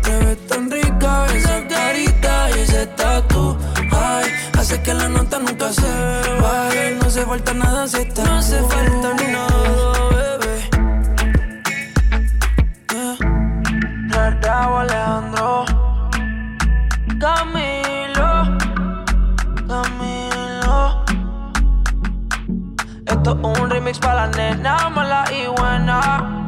Te 0.03 0.25
ves 0.25 0.47
tan 0.47 0.69
rica 0.71 1.25
esa 1.35 1.67
carita 1.67 2.49
y 2.55 2.59
ese 2.61 2.85
tatu. 2.87 3.57
Ay, 3.91 4.25
hace 4.57 4.81
que 4.81 4.93
la 4.93 5.09
nota 5.09 5.39
nunca 5.39 5.71
se 5.71 5.91
vaya. 6.41 6.91
No 6.99 7.07
hace 7.07 7.25
falta 7.25 7.53
nada 7.53 7.87
si 7.87 7.97
estás 7.97 8.25
No 8.25 8.37
hace 8.37 8.59
falta 8.63 9.02
Esto 23.23 23.39
un 23.41 23.69
remix 23.69 23.99
para 23.99 24.27
la 24.27 24.31
nena 24.35 24.89
mala 24.89 25.23
y 25.31 25.47
buena. 25.47 26.45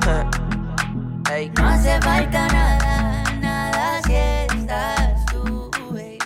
No 1.58 1.68
hace 1.70 2.02
falta 2.02 2.48
nada, 2.50 3.24
nada 3.40 4.02
si 4.04 4.14
estás 4.14 5.26
tú. 5.28 5.72
baby. 5.92 6.20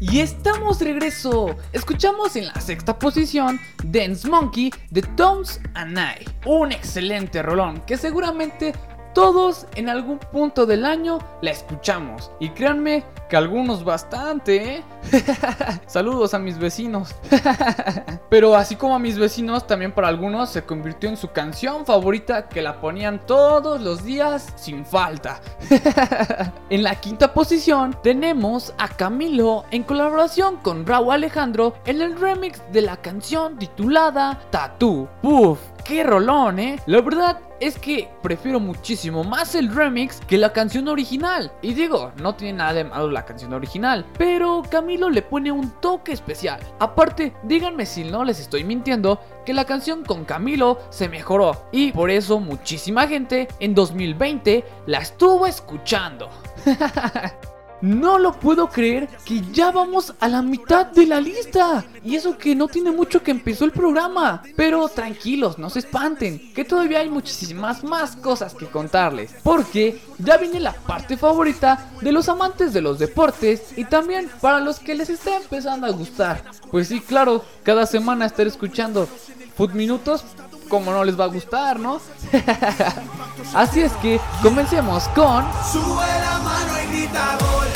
Y 0.00 0.18
estamos 0.18 0.80
de 0.80 0.86
regreso. 0.86 1.54
Escuchamos 1.72 2.34
en 2.34 2.48
la 2.48 2.60
sexta 2.60 2.98
posición 2.98 3.60
Dance 3.84 4.28
Monkey 4.28 4.72
de 4.90 5.02
Tones 5.02 5.60
and 5.74 5.96
I. 5.96 6.28
Un 6.46 6.72
excelente 6.72 7.40
rolón 7.42 7.80
que 7.82 7.96
seguramente 7.96 8.72
todos 9.14 9.66
en 9.74 9.88
algún 9.88 10.18
punto 10.18 10.66
del 10.66 10.84
año 10.84 11.18
la 11.40 11.50
escuchamos. 11.50 12.30
Y 12.40 12.50
créanme 12.50 13.04
que 13.28 13.36
algunos 13.36 13.84
bastante, 13.84 14.76
¿eh? 14.76 14.82
Saludos 15.86 16.34
a 16.34 16.38
mis 16.38 16.58
vecinos. 16.58 17.14
Pero 18.30 18.54
así 18.54 18.76
como 18.76 18.94
a 18.94 18.98
mis 18.98 19.18
vecinos, 19.18 19.66
también 19.66 19.92
para 19.92 20.08
algunos 20.08 20.50
se 20.50 20.64
convirtió 20.64 21.08
en 21.08 21.16
su 21.16 21.32
canción 21.32 21.86
favorita 21.86 22.48
que 22.48 22.62
la 22.62 22.80
ponían 22.80 23.24
todos 23.26 23.80
los 23.80 24.04
días 24.04 24.52
sin 24.56 24.84
falta. 24.84 25.40
en 26.70 26.82
la 26.82 26.96
quinta 26.96 27.32
posición 27.32 27.96
tenemos 28.02 28.74
a 28.78 28.88
Camilo 28.88 29.64
en 29.70 29.82
colaboración 29.82 30.56
con 30.58 30.86
Raúl 30.86 31.12
Alejandro 31.12 31.74
en 31.86 32.02
el 32.02 32.18
remix 32.18 32.62
de 32.72 32.82
la 32.82 32.96
canción 32.98 33.58
titulada 33.58 34.40
Tattoo. 34.50 35.08
Puff, 35.22 35.58
qué 35.84 36.02
rolón, 36.02 36.58
¿eh? 36.58 36.78
La 36.86 37.00
verdad 37.00 37.40
es 37.60 37.78
que 37.78 38.08
prefiero 38.22 38.58
muchísimo 38.58 39.24
más 39.24 39.54
el 39.54 39.74
remix 39.74 40.20
que 40.26 40.38
la 40.38 40.52
canción 40.52 40.88
original. 40.88 41.52
Y 41.62 41.74
digo, 41.74 42.12
no 42.16 42.34
tiene 42.34 42.58
nada 42.58 42.72
de 42.72 42.84
malo 42.84 43.10
la 43.10 43.24
canción 43.24 43.52
original, 43.52 44.04
pero 44.18 44.62
Camilo 44.68 45.10
le 45.10 45.22
pone 45.22 45.52
un 45.52 45.70
toque 45.80 46.12
especial. 46.12 46.60
Aparte, 46.78 47.32
díganme 47.44 47.86
si 47.86 48.04
no 48.04 48.24
les 48.24 48.40
estoy 48.40 48.64
mintiendo, 48.64 49.20
que 49.44 49.54
la 49.54 49.64
canción 49.64 50.04
con 50.04 50.24
Camilo 50.24 50.78
se 50.90 51.08
mejoró. 51.08 51.66
Y 51.72 51.92
por 51.92 52.10
eso 52.10 52.40
muchísima 52.40 53.06
gente 53.06 53.48
en 53.60 53.74
2020 53.74 54.64
la 54.86 54.98
estuvo 54.98 55.46
escuchando. 55.46 56.28
No 57.82 58.18
lo 58.18 58.32
puedo 58.32 58.68
creer 58.68 59.08
que 59.24 59.42
ya 59.52 59.72
vamos 59.72 60.14
a 60.20 60.28
la 60.28 60.40
mitad 60.40 60.86
de 60.86 61.04
la 61.04 61.20
lista. 61.20 61.84
Y 62.04 62.14
eso 62.14 62.38
que 62.38 62.54
no 62.54 62.68
tiene 62.68 62.92
mucho 62.92 63.22
que 63.22 63.32
empezó 63.32 63.64
el 63.64 63.72
programa. 63.72 64.42
Pero 64.56 64.88
tranquilos, 64.88 65.58
no 65.58 65.68
se 65.68 65.80
espanten, 65.80 66.52
que 66.54 66.64
todavía 66.64 67.00
hay 67.00 67.10
muchísimas 67.10 67.82
más 67.82 68.14
cosas 68.14 68.54
que 68.54 68.66
contarles. 68.66 69.34
Porque 69.42 70.00
ya 70.18 70.36
viene 70.36 70.60
la 70.60 70.72
parte 70.72 71.16
favorita 71.16 71.90
de 72.00 72.12
los 72.12 72.28
amantes 72.28 72.72
de 72.72 72.80
los 72.80 73.00
deportes 73.00 73.76
y 73.76 73.84
también 73.84 74.30
para 74.40 74.60
los 74.60 74.78
que 74.78 74.94
les 74.94 75.10
está 75.10 75.36
empezando 75.36 75.86
a 75.86 75.90
gustar. 75.90 76.44
Pues 76.70 76.88
sí, 76.88 77.00
claro, 77.00 77.44
cada 77.64 77.84
semana 77.86 78.26
estar 78.26 78.46
escuchando 78.46 79.08
Food 79.56 79.72
Minutos 79.72 80.24
como 80.72 80.90
no 80.90 81.04
les 81.04 81.20
va 81.20 81.24
a 81.24 81.26
gustar, 81.26 81.78
¿no? 81.78 82.00
Así 83.54 83.82
es 83.82 83.92
que 83.96 84.18
comencemos 84.42 85.06
con... 85.08 85.44
Sube 85.70 86.06
la 86.24 86.38
mano 86.38 86.72
y 86.82 86.96
grita 86.96 87.36
gol. 87.38 87.66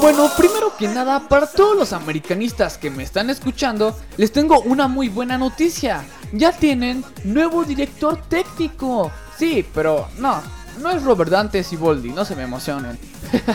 Bueno, 0.00 0.30
primero 0.34 0.74
que 0.78 0.88
nada, 0.88 1.28
para 1.28 1.46
todos 1.46 1.76
los 1.76 1.92
americanistas 1.92 2.78
que 2.78 2.88
me 2.88 3.02
están 3.02 3.28
escuchando, 3.28 3.94
les 4.16 4.32
tengo 4.32 4.62
una 4.62 4.88
muy 4.88 5.10
buena 5.10 5.36
noticia. 5.36 6.06
Ya 6.32 6.52
tienen 6.52 7.04
nuevo 7.24 7.64
director 7.64 8.16
técnico. 8.30 9.12
Sí, 9.36 9.66
pero 9.74 10.08
no, 10.18 10.40
no 10.80 10.90
es 10.90 11.02
Robert 11.02 11.30
Dante 11.30 11.62
Siboldi, 11.62 12.10
no 12.10 12.24
se 12.24 12.36
me 12.36 12.42
emocionen. 12.42 12.98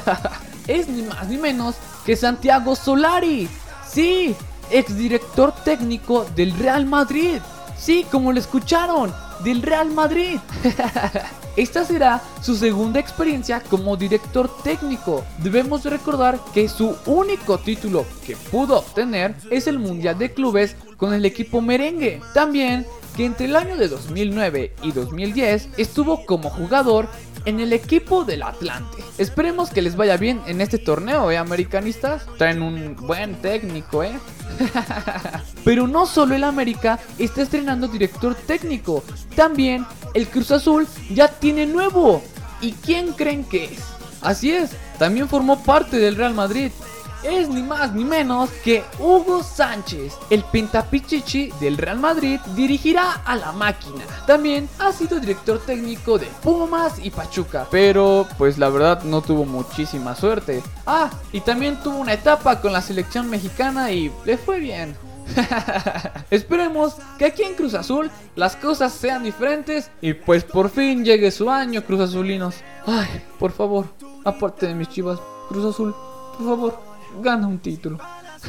es 0.67 0.87
ni 0.87 1.03
más 1.03 1.27
ni 1.27 1.37
menos 1.37 1.75
que 2.05 2.15
Santiago 2.15 2.75
Solari. 2.75 3.49
Sí, 3.87 4.35
exdirector 4.69 5.53
técnico 5.63 6.25
del 6.35 6.57
Real 6.57 6.85
Madrid. 6.85 7.39
Sí, 7.77 8.05
como 8.11 8.31
lo 8.31 8.39
escucharon, 8.39 9.13
del 9.43 9.61
Real 9.61 9.91
Madrid. 9.91 10.39
Esta 11.55 11.85
será 11.85 12.21
su 12.41 12.55
segunda 12.55 12.99
experiencia 12.99 13.61
como 13.61 13.95
director 13.95 14.49
técnico. 14.61 15.23
Debemos 15.37 15.85
recordar 15.85 16.37
que 16.53 16.67
su 16.67 16.97
único 17.05 17.57
título 17.57 18.05
que 18.25 18.35
pudo 18.35 18.79
obtener 18.79 19.35
es 19.49 19.67
el 19.67 19.79
Mundial 19.79 20.17
de 20.17 20.33
Clubes 20.33 20.75
con 20.97 21.13
el 21.13 21.23
equipo 21.23 21.61
merengue. 21.61 22.21
También 22.33 22.85
que 23.15 23.25
entre 23.25 23.45
el 23.45 23.55
año 23.55 23.77
de 23.77 23.87
2009 23.87 24.73
y 24.83 24.91
2010 24.91 25.69
estuvo 25.77 26.25
como 26.25 26.49
jugador 26.49 27.07
en 27.45 27.59
el 27.59 27.73
equipo 27.73 28.25
del 28.25 28.43
Atlante. 28.43 29.03
Esperemos 29.17 29.69
que 29.69 29.81
les 29.81 29.95
vaya 29.95 30.17
bien 30.17 30.41
en 30.47 30.61
este 30.61 30.77
torneo, 30.77 31.31
¿eh, 31.31 31.37
americanistas? 31.37 32.25
Traen 32.37 32.61
un 32.61 32.95
buen 32.95 33.35
técnico, 33.41 34.03
¿eh? 34.03 34.19
Pero 35.63 35.87
no 35.87 36.05
solo 36.05 36.35
el 36.35 36.43
América 36.43 36.99
está 37.17 37.41
estrenando 37.41 37.87
director 37.87 38.35
técnico, 38.35 39.03
también 39.35 39.85
el 40.13 40.27
Cruz 40.27 40.51
Azul 40.51 40.87
ya 41.09 41.27
tiene 41.27 41.65
nuevo. 41.65 42.23
¿Y 42.61 42.73
quién 42.73 43.13
creen 43.13 43.43
que 43.43 43.65
es? 43.65 43.83
Así 44.21 44.51
es, 44.51 44.71
también 44.97 45.29
formó 45.29 45.63
parte 45.63 45.97
del 45.97 46.15
Real 46.15 46.33
Madrid 46.33 46.71
es 47.25 47.49
ni 47.49 47.63
más 47.63 47.93
ni 47.93 48.05
menos 48.05 48.49
que 48.63 48.83
Hugo 48.99 49.43
Sánchez, 49.43 50.13
el 50.29 50.43
pentapichichi 50.43 51.51
del 51.59 51.77
Real 51.77 51.99
Madrid, 51.99 52.39
dirigirá 52.55 53.21
a 53.25 53.35
la 53.35 53.51
máquina. 53.51 54.03
También 54.27 54.69
ha 54.79 54.91
sido 54.91 55.19
director 55.19 55.59
técnico 55.65 56.17
de 56.17 56.27
Pumas 56.43 57.03
y 57.03 57.09
Pachuca, 57.09 57.67
pero 57.71 58.27
pues 58.37 58.57
la 58.57 58.69
verdad 58.69 59.03
no 59.03 59.21
tuvo 59.21 59.45
muchísima 59.45 60.15
suerte. 60.15 60.61
Ah, 60.85 61.09
y 61.31 61.41
también 61.41 61.77
tuvo 61.81 61.97
una 61.97 62.13
etapa 62.13 62.61
con 62.61 62.73
la 62.73 62.81
selección 62.81 63.29
mexicana 63.29 63.91
y 63.91 64.11
le 64.25 64.37
fue 64.37 64.59
bien. 64.59 64.95
Esperemos 66.29 66.95
que 67.17 67.25
aquí 67.25 67.41
en 67.41 67.55
Cruz 67.55 67.73
Azul 67.73 68.11
las 68.35 68.55
cosas 68.55 68.93
sean 68.93 69.23
diferentes 69.23 69.89
y 69.99 70.13
pues 70.13 70.43
por 70.43 70.69
fin 70.69 71.03
llegue 71.03 71.31
su 71.31 71.49
año, 71.49 71.83
Cruz 71.83 72.01
Azulinos. 72.01 72.57
Ay, 72.85 73.23
por 73.39 73.51
favor, 73.51 73.87
aparte 74.23 74.67
de 74.67 74.75
mis 74.75 74.89
chivas, 74.89 75.19
Cruz 75.49 75.65
Azul, 75.65 75.95
por 76.37 76.45
favor 76.45 76.94
gana 77.21 77.47
un 77.47 77.59
título. 77.59 77.99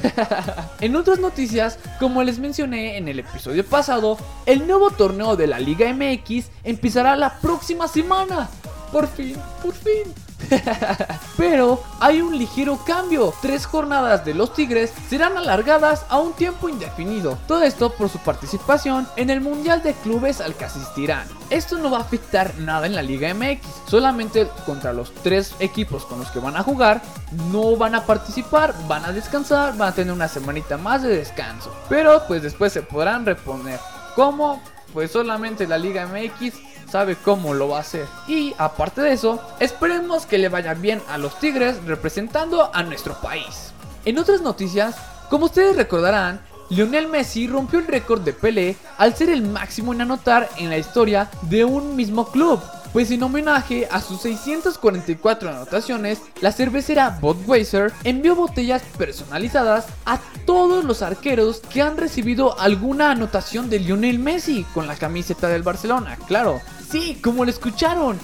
en 0.81 0.97
otras 0.97 1.19
noticias, 1.19 1.79
como 1.99 2.23
les 2.23 2.39
mencioné 2.39 2.97
en 2.97 3.09
el 3.09 3.21
episodio 3.21 3.65
pasado, 3.65 4.19
el 4.45 4.67
nuevo 4.67 4.91
torneo 4.91 5.37
de 5.37 5.47
la 5.47 5.59
Liga 5.59 5.93
MX 5.93 6.47
empezará 6.65 7.17
la 7.17 7.39
próxima 7.41 7.89
semana. 7.89 8.49
Por 8.93 9.09
fin, 9.09 9.37
por 9.63 9.75
fin. 9.75 10.26
Pero 11.37 11.83
hay 12.01 12.21
un 12.21 12.37
ligero 12.37 12.79
cambio. 12.85 13.33
Tres 13.41 13.67
jornadas 13.67 14.25
de 14.25 14.35
los 14.35 14.53
Tigres 14.55 14.93
serán 15.09 15.37
alargadas 15.37 16.07
a 16.09 16.19
un 16.19 16.33
tiempo 16.33 16.69
indefinido. 16.69 17.39
Todo 17.47 17.63
esto 17.63 17.91
por 17.91 18.09
su 18.09 18.19
participación 18.19 19.07
en 19.17 19.31
el 19.31 19.41
Mundial 19.41 19.83
de 19.83 19.95
Clubes 19.95 20.41
al 20.41 20.55
que 20.55 20.65
asistirán. 20.65 21.27
Esto 21.51 21.79
no 21.79 21.91
va 21.91 21.99
a 21.99 22.03
afectar 22.03 22.55
nada 22.59 22.87
en 22.87 22.95
la 22.95 23.03
Liga 23.03 23.33
MX. 23.33 23.67
Solamente 23.89 24.49
contra 24.65 24.93
los 24.93 25.13
tres 25.23 25.55
equipos 25.61 26.05
con 26.05 26.19
los 26.19 26.31
que 26.31 26.39
van 26.39 26.57
a 26.57 26.63
jugar 26.63 27.03
no 27.51 27.77
van 27.77 27.95
a 27.95 28.05
participar, 28.05 28.75
van 28.89 29.05
a 29.05 29.13
descansar, 29.13 29.77
van 29.77 29.89
a 29.89 29.95
tener 29.95 30.13
una 30.13 30.29
semanita 30.29 30.77
más 30.77 31.03
de 31.03 31.17
descanso. 31.17 31.75
Pero 31.89 32.23
pues 32.27 32.43
después 32.43 32.73
se 32.73 32.83
podrán 32.83 33.27
reponer. 33.27 33.81
¿Cómo? 34.15 34.63
Pues 34.93 35.11
solamente 35.11 35.67
la 35.67 35.79
Liga 35.79 36.07
MX 36.07 36.55
sabe 36.91 37.17
cómo 37.17 37.55
lo 37.55 37.69
va 37.69 37.79
a 37.79 37.81
hacer. 37.81 38.07
Y 38.29 38.55
aparte 38.59 39.01
de 39.01 39.13
eso, 39.13 39.41
esperemos 39.61 40.27
que 40.27 40.39
le 40.39 40.49
vaya 40.49 40.75
bien 40.75 41.03
a 41.09 41.19
los 41.19 41.39
Tigres 41.39 41.83
representando 41.85 42.71
a 42.75 42.83
nuestro 42.83 43.21
país. 43.21 43.73
En 44.05 44.19
otras 44.19 44.41
noticias, 44.41 44.97
como 45.29 45.47
ustedes 45.47 45.77
recordarán, 45.77 46.41
Lionel 46.69 47.09
Messi 47.09 47.47
rompió 47.47 47.79
el 47.79 47.87
récord 47.87 48.23
de 48.23 48.33
Pelé 48.33 48.77
al 48.99 49.15
ser 49.15 49.31
el 49.31 49.43
máximo 49.43 49.93
en 49.93 50.01
anotar 50.01 50.49
en 50.57 50.71
la 50.71 50.79
historia 50.79 51.31
de 51.43 51.65
un 51.65 51.95
mismo 51.95 52.31
club. 52.31 52.61
Pues 52.97 53.11
en 53.11 53.23
homenaje 53.23 53.87
a 53.91 54.01
sus 54.01 54.23
644 54.23 55.51
anotaciones, 55.51 56.19
la 56.41 56.51
cervecera 56.51 57.19
Budweiser 57.21 57.93
envió 58.05 58.35
botellas 58.35 58.83
personalizadas 58.97 59.85
a 60.07 60.19
todos 60.47 60.83
los 60.83 61.03
arqueros 61.03 61.61
que 61.61 61.83
han 61.83 61.99
recibido 61.99 62.59
alguna 62.59 63.11
anotación 63.11 63.69
de 63.69 63.81
Lionel 63.81 64.19
Messi 64.19 64.65
con 64.73 64.87
la 64.87 64.97
camiseta 64.97 65.49
del 65.49 65.63
Barcelona, 65.63 66.17
claro. 66.27 66.63
Sí, 66.91 67.21
como 67.23 67.45
lo 67.45 67.51
escucharon. 67.51 68.19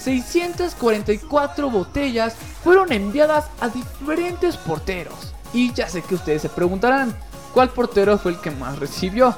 644 0.00 1.68
botellas 1.68 2.34
fueron 2.62 2.92
enviadas 2.92 3.50
a 3.60 3.68
diferentes 3.68 4.56
porteros. 4.56 5.34
Y 5.52 5.74
ya 5.74 5.86
sé 5.86 6.00
que 6.00 6.14
ustedes 6.14 6.40
se 6.40 6.48
preguntarán, 6.48 7.14
¿cuál 7.54 7.70
portero 7.70 8.18
fue 8.18 8.32
el 8.32 8.40
que 8.40 8.50
más 8.50 8.78
recibió? 8.78 9.34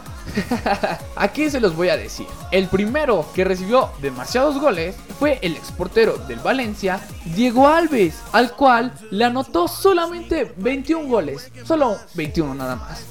Aquí 1.16 1.50
se 1.50 1.60
los 1.60 1.76
voy 1.76 1.90
a 1.90 1.96
decir. 1.96 2.26
El 2.50 2.66
primero 2.66 3.26
que 3.34 3.44
recibió 3.44 3.90
demasiados 4.00 4.58
goles 4.58 4.96
fue 5.18 5.38
el 5.42 5.52
exportero 5.52 6.16
del 6.26 6.40
Valencia, 6.40 7.00
Diego 7.24 7.68
Alves, 7.68 8.16
al 8.32 8.52
cual 8.52 8.92
le 9.10 9.24
anotó 9.24 9.68
solamente 9.68 10.52
21 10.56 11.08
goles. 11.08 11.52
Solo 11.64 11.96
21 12.14 12.54
nada 12.54 12.76
más. 12.76 13.04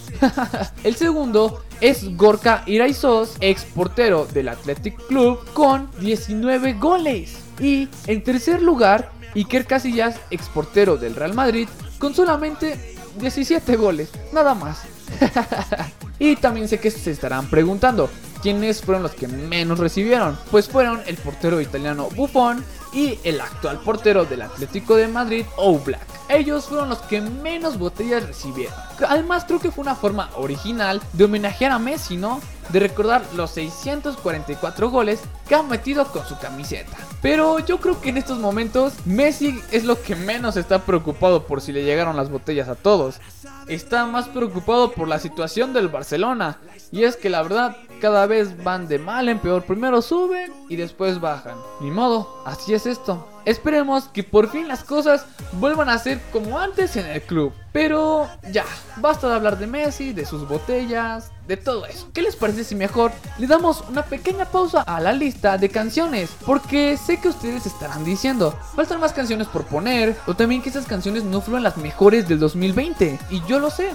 el 0.84 0.96
segundo 0.96 1.63
es 1.80 2.18
Gorka 2.18 2.63
Iraizos, 2.65 3.36
exportero 3.39 4.26
del 4.26 4.49
Athletic 4.49 4.97
Club, 5.08 5.39
con 5.53 5.89
19 5.99 6.74
goles. 6.74 7.38
Y 7.60 7.88
en 8.08 8.24
tercer 8.24 8.62
lugar, 8.62 9.12
Iker 9.36 9.66
Casillas, 9.66 10.20
exportero 10.32 10.97
del 10.97 11.16
Real 11.16 11.34
Madrid, 11.34 11.68
con 11.99 12.14
solamente 12.14 12.95
17 13.20 13.76
goles, 13.78 14.10
nada 14.34 14.53
más. 14.53 14.95
y 16.20 16.36
también 16.36 16.68
sé 16.68 16.80
que 16.80 16.91
se 16.91 17.12
estarán 17.12 17.49
preguntando, 17.49 18.10
¿quiénes 18.41 18.82
fueron 18.82 19.03
los 19.03 19.14
que 19.14 19.28
menos 19.28 19.80
recibieron? 19.80 20.38
Pues 20.51 20.68
fueron 20.68 21.01
el 21.08 21.18
portero 21.18 21.62
italiano 21.62 22.10
Buffon 22.16 22.64
y 22.96 23.20
el 23.26 23.41
actual 23.41 23.80
portero 23.80 24.26
del 24.26 24.41
Atlético 24.41 24.96
de 24.96 25.10
Madrid, 25.10 25.46
Oblak. 25.58 26.02
Ellos 26.30 26.66
fueron 26.66 26.89
los 26.89 27.00
que 27.00 27.22
menos 27.22 27.78
botellas 27.78 28.26
recibieron. 28.26 28.74
Además 29.08 29.43
creo 29.46 29.60
que 29.60 29.70
fue 29.70 29.84
una 29.84 29.96
forma 29.96 30.30
original 30.38 31.02
de 31.14 31.26
homenajear 31.26 31.72
a 31.72 31.78
Messi, 31.78 32.18
¿no? 32.18 32.39
De 32.70 32.80
recordar 32.80 33.24
los 33.36 33.52
644 33.52 34.89
goles 34.89 35.20
que 35.48 35.54
ha 35.54 35.62
metido 35.62 36.06
con 36.08 36.26
su 36.26 36.39
camiseta. 36.39 36.98
Pero 37.22 37.60
yo 37.60 37.80
creo 37.80 38.02
que 38.02 38.10
en 38.10 38.18
estos 38.18 38.39
momentos 38.39 38.93
Messi 39.06 39.62
es 39.72 39.84
lo 39.84 40.02
que 40.02 40.16
menos 40.16 40.58
está 40.58 40.80
preocupado 40.80 41.46
por 41.46 41.62
si 41.62 41.72
le 41.72 41.84
llegaron 41.84 42.16
las 42.16 42.32
botellas 42.32 42.70
a 42.70 42.76
todos. 42.76 43.20
Está 43.68 44.06
más 44.06 44.28
preocupado 44.28 44.93
por 44.93 45.08
la 45.08 45.20
situación 45.20 45.74
del 45.74 45.89
Barcelona. 45.89 46.58
Y 46.91 47.04
es 47.04 47.18
que 47.18 47.30
la 47.30 47.43
verdad 47.43 47.78
cada 48.00 48.26
vez 48.26 48.64
van 48.64 48.88
de 48.88 49.00
mal 49.00 49.30
en 49.30 49.39
peor. 49.39 49.64
Primero 49.64 50.02
suben 50.02 50.52
y 50.70 50.76
después 50.76 51.20
bajan. 51.20 51.58
Ni 51.82 51.91
modo, 51.91 52.41
así 52.46 52.74
es 52.74 52.85
esto. 52.86 53.28
Esperemos 53.46 54.06
que 54.06 54.24
por 54.24 54.50
fin 54.50 54.68
las 54.68 54.84
cosas 54.84 55.26
vuelvan 55.54 55.90
a 55.90 56.00
ser 56.00 56.20
como 56.32 56.60
antes 56.60 56.96
en 56.96 57.06
el 57.06 57.22
club. 57.22 57.54
Pero 57.72 58.28
ya, 58.52 58.66
basta 58.98 59.28
de 59.28 59.36
hablar 59.36 59.58
de 59.60 59.68
Messi, 59.68 60.14
de 60.14 60.26
sus 60.26 60.48
botellas, 60.48 61.32
de 61.48 61.58
todo 61.58 61.86
eso. 61.86 62.08
¿Qué 62.14 62.22
les 62.22 62.36
parece 62.36 62.64
si 62.64 62.74
mejor 62.74 63.12
le 63.38 63.48
damos 63.48 63.84
una 63.90 64.04
pequeña 64.04 64.46
pausa 64.46 64.82
a 64.82 65.00
la 65.00 65.14
lista 65.14 65.58
de 65.58 65.70
canciones? 65.70 66.32
Porque 66.46 66.98
sé 66.98 67.20
que 67.20 67.30
ustedes 67.30 67.66
estarán 67.66 68.04
diciendo, 68.04 68.58
faltan 68.76 69.00
más 69.00 69.14
canciones 69.14 69.48
por 69.48 69.66
poner, 69.66 70.16
o 70.26 70.36
también 70.36 70.62
que 70.62 70.70
esas 70.70 70.88
canciones 70.88 71.24
no 71.24 71.42
fueron 71.42 71.64
las 71.64 71.78
mejores 71.78 72.28
del 72.28 72.40
2020. 72.40 73.20
Y 73.30 73.42
yo 73.46 73.60
lo 73.60 73.70
sé. 73.70 73.92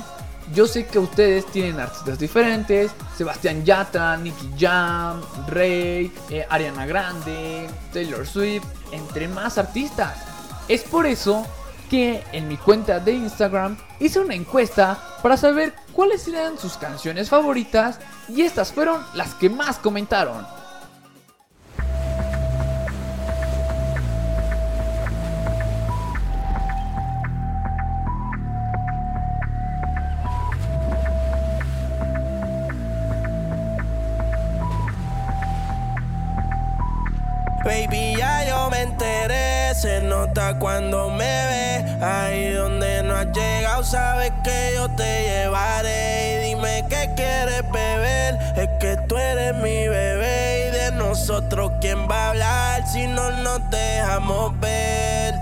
Yo 0.52 0.66
sé 0.66 0.86
que 0.86 0.98
ustedes 0.98 1.46
tienen 1.46 1.78
artistas 1.78 2.18
diferentes, 2.18 2.90
Sebastián 3.16 3.64
Yatra, 3.64 4.16
Nicky 4.16 4.50
Jam, 4.58 5.20
Rey, 5.46 6.12
eh, 6.28 6.44
Ariana 6.48 6.86
Grande, 6.86 7.68
Taylor 7.92 8.26
Swift, 8.26 8.64
entre 8.90 9.28
más 9.28 9.58
artistas. 9.58 10.18
Es 10.66 10.82
por 10.82 11.06
eso 11.06 11.46
que 11.88 12.24
en 12.32 12.48
mi 12.48 12.56
cuenta 12.56 12.98
de 12.98 13.12
Instagram 13.12 13.76
hice 14.00 14.18
una 14.18 14.34
encuesta 14.34 14.98
para 15.22 15.36
saber 15.36 15.74
cuáles 15.92 16.26
eran 16.26 16.58
sus 16.58 16.76
canciones 16.76 17.28
favoritas 17.28 18.00
y 18.28 18.42
estas 18.42 18.72
fueron 18.72 19.04
las 19.14 19.34
que 19.34 19.50
más 19.50 19.78
comentaron. 19.78 20.46
Cuando 40.58 41.10
me 41.10 41.24
ve. 41.24 42.04
Ahí 42.04 42.52
donde 42.52 43.02
no 43.02 43.14
has 43.14 43.26
llegado, 43.26 43.84
sabes 43.84 44.32
que 44.42 44.72
yo 44.74 44.88
te 44.96 45.22
llevaré. 45.24 46.34
Y 46.34 46.48
dime 46.48 46.84
qué 46.88 47.10
quieres 47.14 47.62
beber, 47.70 48.38
es 48.56 48.68
que 48.80 48.96
tú 49.08 49.16
eres 49.16 49.54
mi 49.56 49.88
bebé. 49.88 50.68
Y 50.68 50.70
de 50.72 50.92
nosotros, 50.92 51.72
¿quién 51.80 52.08
va 52.08 52.26
a 52.26 52.28
hablar 52.30 52.86
si 52.86 53.06
no 53.06 53.30
nos 53.30 53.60
dejamos 53.70 54.58
ver? 54.60 55.34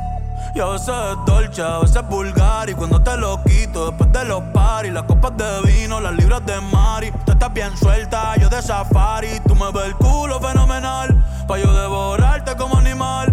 Y 0.55 0.61
a 0.61 0.67
veces 0.67 0.89
es 0.89 1.25
dolce, 1.27 1.63
a 1.63 1.79
veces 1.79 1.97
es 1.97 2.09
vulgar 2.09 2.69
Y 2.69 2.75
cuando 2.75 3.01
te 3.01 3.17
lo 3.17 3.41
quito 3.45 3.87
después 3.91 4.11
de 4.11 4.25
los 4.25 4.43
paris 4.53 4.93
Las 4.93 5.05
copas 5.05 5.37
de 5.37 5.63
vino, 5.63 6.01
las 6.01 6.15
libras 6.15 6.45
de 6.47 6.61
mari 6.61 7.13
Tú 7.27 7.33
estás 7.33 7.53
bien 7.53 7.77
suelta, 7.77 8.35
yo 8.37 8.49
de 8.49 8.61
safari 8.63 9.41
Tú 9.47 9.55
me 9.55 9.71
ves 9.71 9.85
el 9.85 9.95
culo 9.95 10.41
fenomenal 10.41 11.15
Pa' 11.47 11.59
yo 11.59 11.73
devorarte 11.73 12.57
como 12.57 12.77
animal 12.77 13.33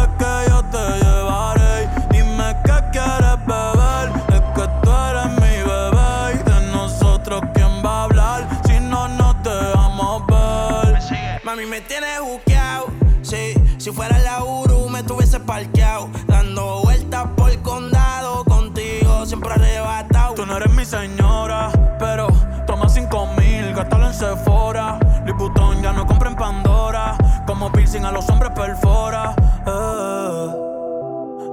señora, 20.91 21.71
pero 21.97 22.27
toma 22.67 22.89
cinco 22.89 23.25
mil, 23.37 23.73
gástalo 23.73 24.07
en 24.07 24.13
Sephora. 24.13 24.99
Liputón 25.25 25.81
ya 25.81 25.93
no 25.93 26.05
compra 26.05 26.29
en 26.29 26.35
Pandora, 26.35 27.15
como 27.47 27.71
piercing 27.71 28.03
a 28.03 28.11
los 28.11 28.29
hombres 28.29 28.51
perfora. 28.51 29.33
Eh. 29.65 30.47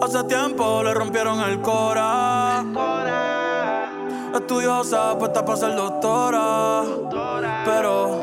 Hace 0.02 0.24
tiempo 0.24 0.82
le 0.82 0.92
rompieron 0.92 1.40
el 1.40 1.60
cora. 1.60 2.64
Estudiosa, 4.34 5.16
puesta 5.16 5.44
para 5.44 5.56
ser 5.56 5.76
doctora. 5.76 6.82
Pero 7.64 8.20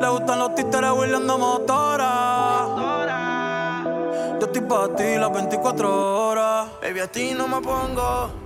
le 0.00 0.08
gustan 0.08 0.38
los 0.40 0.54
títeres 0.56 0.90
huirleando 0.90 1.38
motora. 1.38 2.66
Yo 4.40 4.46
estoy 4.46 4.62
para 4.62 4.96
ti 4.96 5.16
las 5.16 5.32
24 5.32 6.28
horas. 6.28 6.66
Baby, 6.82 7.00
a 7.00 7.06
ti 7.06 7.34
no 7.34 7.46
me 7.46 7.60
pongo. 7.60 8.45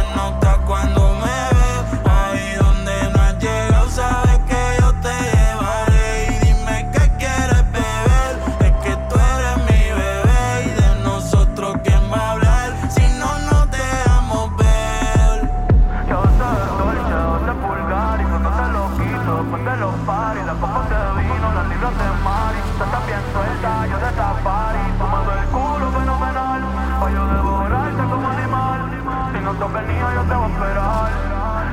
Venido 29.81 30.13
yo 30.13 30.21
te 30.23 30.33
voy 30.33 30.43
a 30.43 30.53
esperar, 30.53 31.11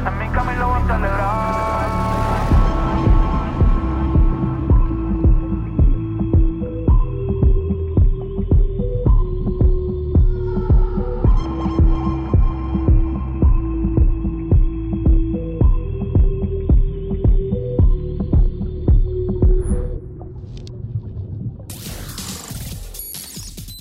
en 0.07 0.19
mi 0.19 0.57
lo 0.59 0.69
voy 0.69 0.81
a 0.81 0.87
celebrar. 0.87 1.79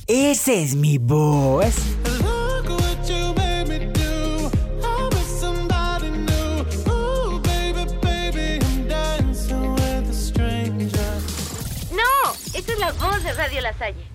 Ese 0.09 0.63
es 0.63 0.75
mi 0.75 0.97
voz. 0.97 1.96
La 13.55 13.73
Salle. 13.73 14.05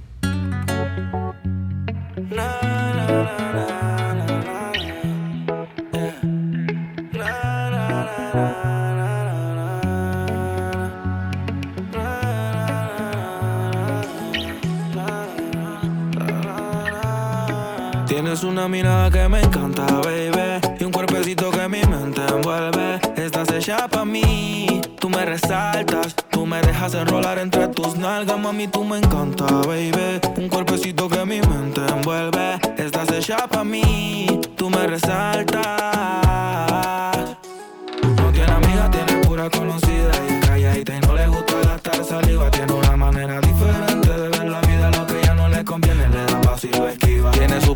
Tienes 18.07 18.45
una 18.45 18.69
mirada 18.69 19.11
que 19.11 19.29
me 19.29 19.41
encanta, 19.41 19.87
baby. 20.05 20.61
Y 20.79 20.85
un 20.85 20.93
cuerpecito 20.93 21.51
que 21.51 21.69
mi 21.69 21.83
mente 21.85 22.21
envuelve. 22.29 23.01
Estás 23.17 23.51
hecha 23.51 23.89
pa' 23.89 24.05
mí. 24.05 24.83
Me 25.15 25.27
resaltas. 25.27 26.17
Tú 26.31 26.47
me 26.47 26.61
dejas 26.63 26.95
enrolar 26.95 27.39
entre 27.39 27.69
tus 27.69 27.97
nalgas, 27.97 28.39
mami. 28.39 28.67
Tú 28.69 28.85
me 28.85 28.99
encanta, 28.99 29.45
baby. 29.67 30.21
Un 30.37 30.49
cuerpecito 30.49 31.09
que 31.09 31.25
mi 31.25 31.41
mente 31.41 31.81
envuelve. 31.87 32.59
Estás 32.79 33.11
hecha 33.13 33.47
pa' 33.47 33.65
mí. 33.65 34.41
Tú 34.57 34.71
me 34.71 34.87
resaltas. 34.87 35.61
No 38.17 38.33
tiene 38.33 38.53
amiga, 38.53 38.91
tiene 38.91 39.25
pura 39.27 39.51
conocida. 39.51 40.13
Y 40.29 40.41
calladita 40.47 40.97
y 40.97 41.01
no 41.01 41.15
le 41.15 41.27
gusta 41.29 41.55
gastar 41.67 42.05
saliva. 42.05 42.51
Tiene 42.51 42.73
una 42.73 42.97
manera 42.97 43.41
diferente 43.41 43.92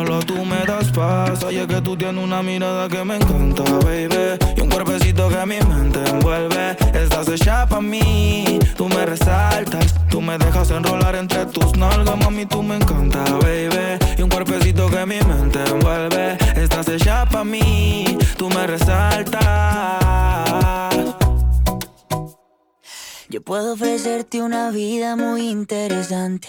solo 0.00 0.20
tú 0.20 0.44
me 0.44 0.64
das 0.64 0.90
paz. 0.92 1.42
Oye, 1.44 1.66
que 1.66 1.80
tú 1.80 1.96
tienes 1.96 2.22
una 2.22 2.42
mirada 2.42 2.88
que 2.88 3.04
me 3.04 3.16
encanta, 3.16 3.62
baby. 3.84 4.38
Y 4.56 4.60
un 4.60 4.68
cuerpecito 4.68 5.28
que 5.28 5.46
mi 5.46 5.60
mente 5.60 6.00
envuelve. 6.08 6.76
Estás 6.94 7.28
hecha 7.28 7.66
para 7.66 7.82
mí, 7.82 8.58
tú 8.76 8.88
me 8.88 9.04
resaltas. 9.04 9.94
Tú 10.08 10.20
me 10.20 10.38
dejas 10.38 10.70
enrolar 10.70 11.14
entre 11.16 11.46
tus 11.46 11.76
nalgas, 11.76 12.16
mami, 12.18 12.46
tú 12.46 12.62
me 12.62 12.76
encanta, 12.76 13.24
baby. 13.42 13.98
Y 14.16 14.22
un 14.22 14.30
cuerpecito 14.30 14.88
que 14.88 15.04
mi 15.06 15.20
mente 15.20 15.58
envuelve. 15.64 16.38
Estás 16.56 16.88
hecha 16.88 17.26
para 17.26 17.44
mí, 17.44 18.16
tú 18.36 18.48
me 18.48 18.66
resaltas. 18.66 19.40
Yo 23.28 23.42
puedo 23.42 23.74
ofrecerte 23.74 24.42
una 24.42 24.70
vida 24.70 25.14
muy 25.14 25.48
interesante. 25.48 26.48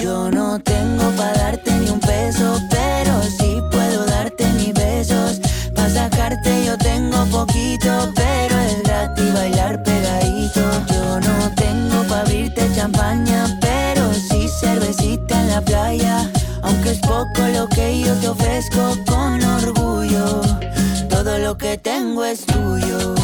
Yo 0.00 0.30
no 0.30 0.58
tengo 0.60 1.10
para 1.16 1.32
darte 1.32 1.70
ni 1.72 1.88
un 1.88 2.00
peso, 2.00 2.60
pero 2.70 3.22
sí 3.22 3.60
puedo 3.70 4.04
darte 4.06 4.46
mis 4.52 4.74
besos. 4.74 5.40
Pa' 5.74 5.88
sacarte 5.88 6.64
yo 6.64 6.76
tengo 6.78 7.24
poquito, 7.26 8.12
pero 8.14 8.58
es 8.60 8.82
gratis 8.82 9.32
bailar 9.32 9.82
pegadito. 9.82 10.60
Yo 10.92 11.20
no 11.20 11.54
tengo 11.54 12.02
pa' 12.08 12.20
abrirte 12.20 12.68
champaña, 12.74 13.58
pero 13.60 14.12
sí 14.12 14.48
cervecita 14.60 15.40
en 15.40 15.48
la 15.48 15.60
playa. 15.60 16.30
Aunque 16.62 16.90
es 16.90 16.98
poco 16.98 17.42
lo 17.52 17.68
que 17.68 18.00
yo 18.00 18.14
te 18.14 18.28
ofrezco 18.28 18.96
con 19.06 19.42
orgullo, 19.44 20.42
todo 21.08 21.38
lo 21.38 21.56
que 21.56 21.78
tengo 21.78 22.24
es 22.24 22.44
tuyo. 22.46 23.23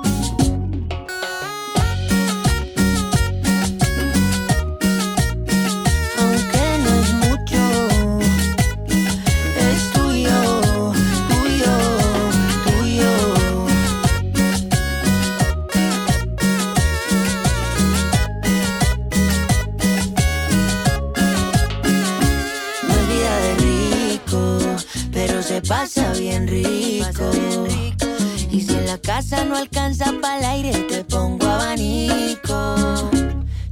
Casa 29.01 29.43
no 29.45 29.55
alcanza 29.55 30.13
para 30.21 30.39
el 30.39 30.45
aire, 30.45 30.79
te 30.83 31.03
pongo 31.03 31.45
abanico. 31.45 33.09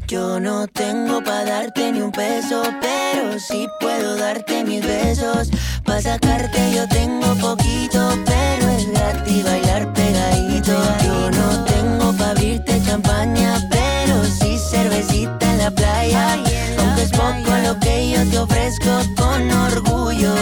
Yo 0.08 0.40
no 0.40 0.68
tengo 0.68 1.24
para 1.24 1.46
darte 1.46 1.92
ni 1.92 2.02
un 2.02 2.12
peso, 2.12 2.64
pero 2.82 3.40
sí 3.40 3.68
puedo 3.80 4.16
darte 4.18 4.64
mis 4.64 4.82
besos. 4.86 5.50
Pa' 5.86 6.02
sacarte 6.02 6.74
yo 6.74 6.88
tengo 6.88 7.36
poquito, 7.36 8.18
pero 8.26 8.70
es 8.70 8.92
gratis 8.92 9.44
bailar 9.44 9.94
pegadito. 9.94 10.74
Yo 11.06 11.32
no 11.32 11.64
tengo 11.66 12.14
pa' 12.18 12.32
abrirte 12.32 12.82
champaña, 12.84 13.68
pero 13.70 14.24
sí 14.26 14.58
cervecita 14.58 15.52
en 15.52 15.58
la 15.60 15.72
playa. 15.72 16.40
Aunque 16.80 17.04
es 17.04 17.12
poco 17.12 17.52
lo 17.64 17.80
que 17.80 18.10
yo 18.12 18.26
te 18.30 18.40
ofrezco 18.40 18.92
con 19.16 19.52
orgullo, 19.52 20.34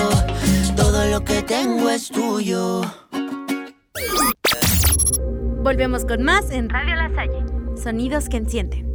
todo 0.75 1.05
lo 1.07 1.23
que 1.25 1.41
tengo 1.43 1.89
es 1.89 2.07
tuyo. 2.07 2.81
Volvemos 5.67 6.05
con 6.05 6.23
más 6.23 6.49
en 6.49 6.69
Radio 6.69 6.95
La 6.95 7.13
Salle. 7.13 7.43
Sonidos 7.75 8.29
que 8.29 8.37
encienden. 8.37 8.87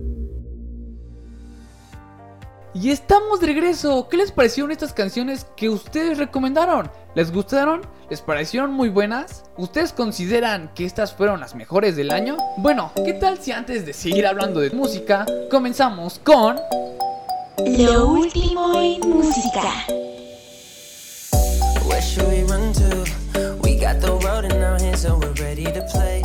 Y 2.73 2.89
estamos 2.89 3.41
de 3.41 3.49
regreso. 3.49 4.09
¿Qué 4.09 4.17
les 4.17 4.33
parecieron 4.33 4.73
estas 4.73 4.95
canciones 4.95 5.47
que 5.55 5.69
ustedes 5.69 6.17
recomendaron? 6.17 6.91
¿Les 7.15 7.31
gustaron? 7.31 7.83
¿Les 8.09 8.23
parecieron 8.23 8.73
muy 8.73 8.89
buenas? 8.89 9.45
¿Ustedes 9.59 9.93
consideran 9.93 10.73
que 10.75 10.87
estas 10.87 11.13
fueron 11.13 11.41
las 11.41 11.55
mejores 11.55 11.95
del 11.95 12.11
año? 12.11 12.39
Bueno, 12.57 12.91
¿qué 13.05 13.13
tal 13.13 13.37
si 13.37 13.53
antes 13.53 13.85
de 13.85 13.93
seguir 13.93 14.27
hablando 14.27 14.59
de 14.61 14.71
música, 14.71 15.27
comenzamos 15.51 16.21
con... 16.21 16.57
Lo 17.67 18.09
último 18.09 18.81
en 18.81 19.11
música. 19.11 19.85
Where 21.87 22.01
should 22.01 22.29
we 22.31 22.45
run 22.45 22.73
to? 22.73 23.05
We 23.63 23.77
got 23.77 24.01
the 24.01 24.13
road 24.27 24.47
in 24.47 24.63
our 24.63 24.81
hands, 24.81 25.03
so 25.03 25.19
we're 25.19 25.35
ready 25.35 25.65
to 25.65 25.83
play. 25.93 26.23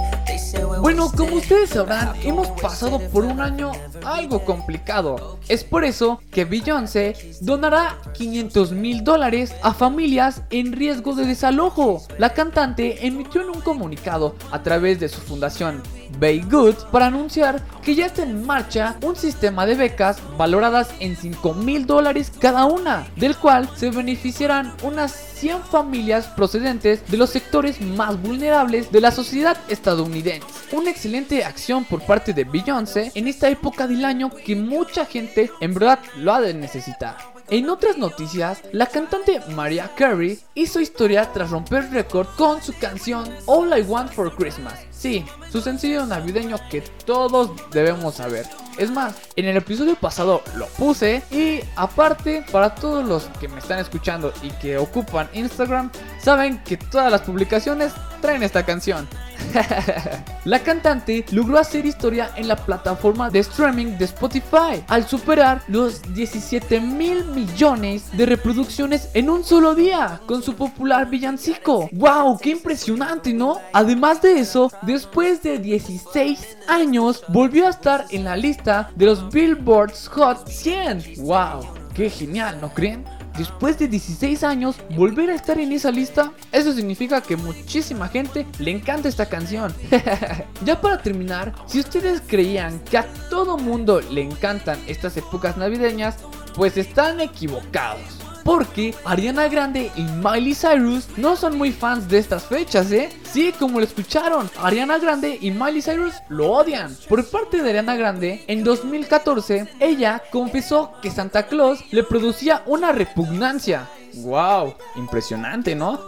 Bueno, 0.88 1.12
como 1.12 1.36
ustedes 1.36 1.72
sabrán, 1.72 2.14
hemos 2.24 2.48
pasado 2.62 3.02
por 3.12 3.26
un 3.26 3.42
año 3.42 3.74
algo 4.06 4.46
complicado. 4.46 5.38
Es 5.50 5.66
por 5.66 5.84
eso 5.84 6.22
que 6.32 6.46
Beyoncé 6.46 7.14
donará 7.42 7.98
500 8.14 8.72
mil 8.72 9.04
dólares 9.04 9.54
a 9.64 9.74
familias 9.74 10.44
en 10.50 10.72
riesgo 10.72 11.14
de 11.14 11.26
desalojo. 11.26 12.02
La 12.18 12.30
cantante 12.30 13.06
emitió 13.06 13.42
en 13.42 13.50
un 13.50 13.60
comunicado 13.60 14.38
a 14.50 14.64
través 14.64 14.98
de 15.02 15.10
su 15.10 15.20
fundación 15.20 15.84
Bay 16.20 16.42
Good 16.42 16.76
para 16.92 17.08
anunciar 17.08 17.64
que 17.84 17.96
ya 17.96 18.08
está 18.08 18.24
en 18.24 18.46
marcha 18.46 18.98
un 19.02 19.16
sistema 19.16 19.66
de 19.66 19.76
becas 19.76 20.20
valoradas 20.38 20.90
en 21.00 21.16
5 21.16 21.54
mil 21.54 21.86
dólares 21.86 22.32
cada 22.40 22.66
una, 22.66 23.08
del 23.16 23.36
cual 23.38 23.70
se 23.76 23.92
beneficiarán 23.92 24.74
unas 24.84 25.12
100 25.12 25.64
familias 25.64 26.28
procedentes 26.28 27.10
de 27.10 27.18
los 27.18 27.30
sectores 27.30 27.80
más 27.82 28.22
vulnerables 28.22 28.92
de 28.92 29.02
la 29.02 29.12
sociedad 29.12 29.58
estadounidense. 29.70 30.48
Una 30.72 30.90
excelente 30.90 31.44
acción 31.44 31.86
por 31.86 32.02
parte 32.02 32.34
de 32.34 32.44
Beyoncé 32.44 33.12
en 33.16 33.28
esta 33.28 33.50
época 33.50 33.88
del 33.88 34.04
año 34.04 34.30
que 34.30 34.56
mucha 34.56 35.06
gente 35.06 35.52
en 35.62 35.74
verdad 35.74 36.00
lo 36.18 36.34
ha 36.34 36.42
de 36.42 36.54
necesitar. 36.54 37.37
En 37.50 37.70
otras 37.70 37.98
noticias, 37.98 38.60
la 38.74 38.88
cantante 38.88 39.40
Mariah 39.56 39.96
Carey 39.96 40.38
hizo 40.54 40.82
historia 40.82 41.32
tras 41.32 41.50
romper 41.50 41.90
récord 41.92 42.28
con 42.36 42.62
su 42.62 42.74
canción 42.78 43.26
All 43.46 43.78
I 43.78 43.84
Want 43.84 44.12
for 44.12 44.36
Christmas. 44.36 44.74
Sí, 44.92 45.26
su 45.50 45.62
sencillo 45.62 46.06
navideño 46.06 46.58
que 46.70 46.82
todos 46.82 47.52
debemos 47.72 48.16
saber. 48.16 48.46
Es 48.78 48.92
más, 48.92 49.16
en 49.38 49.46
el 49.46 49.56
episodio 49.56 49.96
pasado 49.96 50.44
lo 50.58 50.68
puse 50.68 51.24
y 51.32 51.62
aparte 51.78 52.44
para 52.52 52.76
todos 52.76 53.08
los 53.08 53.24
que 53.40 53.48
me 53.48 53.60
están 53.60 53.80
escuchando 53.80 54.34
y 54.44 54.50
que 54.52 54.78
ocupan 54.78 55.30
Instagram, 55.32 55.90
saben 56.22 56.62
que 56.66 56.76
todas 56.76 57.10
las 57.10 57.22
publicaciones 57.22 57.94
traen 58.18 58.44
esta 58.44 58.66
canción. 58.66 59.08
la 60.46 60.60
cantante 60.60 61.26
logró 61.32 61.58
hacer 61.58 61.86
historia 61.86 62.32
en 62.36 62.48
la 62.48 62.56
plataforma 62.56 63.30
de 63.30 63.40
streaming 63.40 63.98
de 63.98 64.06
Spotify 64.06 64.84
al 64.88 65.08
superar 65.08 65.62
los 65.68 66.02
17 66.14 66.80
mil 66.80 67.26
millones 67.26 68.06
de 68.16 68.26
reproducciones 68.26 69.10
en 69.14 69.30
un 69.30 69.44
solo 69.44 69.76
día 69.76 70.20
con 70.26 70.42
su 70.42 70.56
popular 70.56 71.10
villancico. 71.10 71.90
¡Wow! 71.92 72.40
¡Qué 72.40 72.50
impresionante, 72.52 73.34
¿no? 73.34 73.60
Además 73.74 74.22
de 74.22 74.40
eso, 74.40 74.72
después 74.82 75.42
de 75.44 75.60
16 75.60 76.58
años, 76.68 77.24
volvió 77.28 77.68
a 77.68 77.72
estar 77.72 78.06
en 78.10 78.24
la 78.24 78.36
lista 78.36 78.90
de 78.96 79.06
los 79.06 79.30
Billboard's 79.30 80.08
Hot 80.10 80.48
100. 80.48 81.16
¡Wow! 81.18 81.68
¡Qué 81.94 82.10
genial, 82.10 82.60
¿no 82.62 82.70
creen? 82.74 83.17
Después 83.38 83.78
de 83.80 83.88
16 83.88 84.44
años, 84.44 84.76
volver 84.96 85.30
a 85.30 85.36
estar 85.36 85.60
en 85.60 85.72
esa 85.72 85.92
lista, 85.92 86.32
eso 86.52 86.74
significa 86.74 87.22
que 87.22 87.38
muchísima 87.38 88.08
gente 88.08 88.46
le 88.60 88.72
encanta 88.72 89.08
esta 89.08 89.28
canción. 89.28 89.74
ya 90.66 90.82
para 90.82 91.02
terminar, 91.02 91.54
si 91.68 91.80
ustedes 91.80 92.22
creían 92.26 92.80
que 92.80 92.98
a 92.98 93.06
todo 93.30 93.58
mundo 93.58 94.02
le 94.02 94.22
encantan 94.22 94.80
estas 94.88 95.18
épocas 95.18 95.58
navideñas, 95.58 96.18
pues 96.56 96.78
están 96.78 97.22
equivocados. 97.22 98.17
Porque 98.48 98.96
Ariana 99.04 99.50
Grande 99.50 99.92
y 99.98 100.04
Miley 100.04 100.56
Cyrus 100.56 101.10
no 101.18 101.36
son 101.36 101.58
muy 101.58 101.74
fans 101.74 102.08
de 102.08 102.18
estas 102.18 102.46
fechas, 102.46 102.90
¿eh? 102.94 103.10
Sí, 103.30 103.54
como 103.60 103.78
lo 103.78 103.86
escucharon, 103.86 104.50
Ariana 104.62 105.00
Grande 105.00 105.38
y 105.42 105.52
Miley 105.52 105.82
Cyrus 105.82 106.14
lo 106.30 106.54
odian. 106.54 106.96
Por 107.10 107.30
parte 107.30 107.62
de 107.62 107.72
Ariana 107.72 107.98
Grande, 107.98 108.46
en 108.48 108.64
2014, 108.64 109.68
ella 109.82 110.24
confesó 110.32 110.94
que 111.02 111.12
Santa 111.12 111.48
Claus 111.48 111.84
le 111.92 112.04
producía 112.04 112.64
una 112.68 112.94
repugnancia. 112.94 113.90
¡Wow! 114.14 114.76
Impresionante, 114.96 115.76
¿no? 115.76 116.00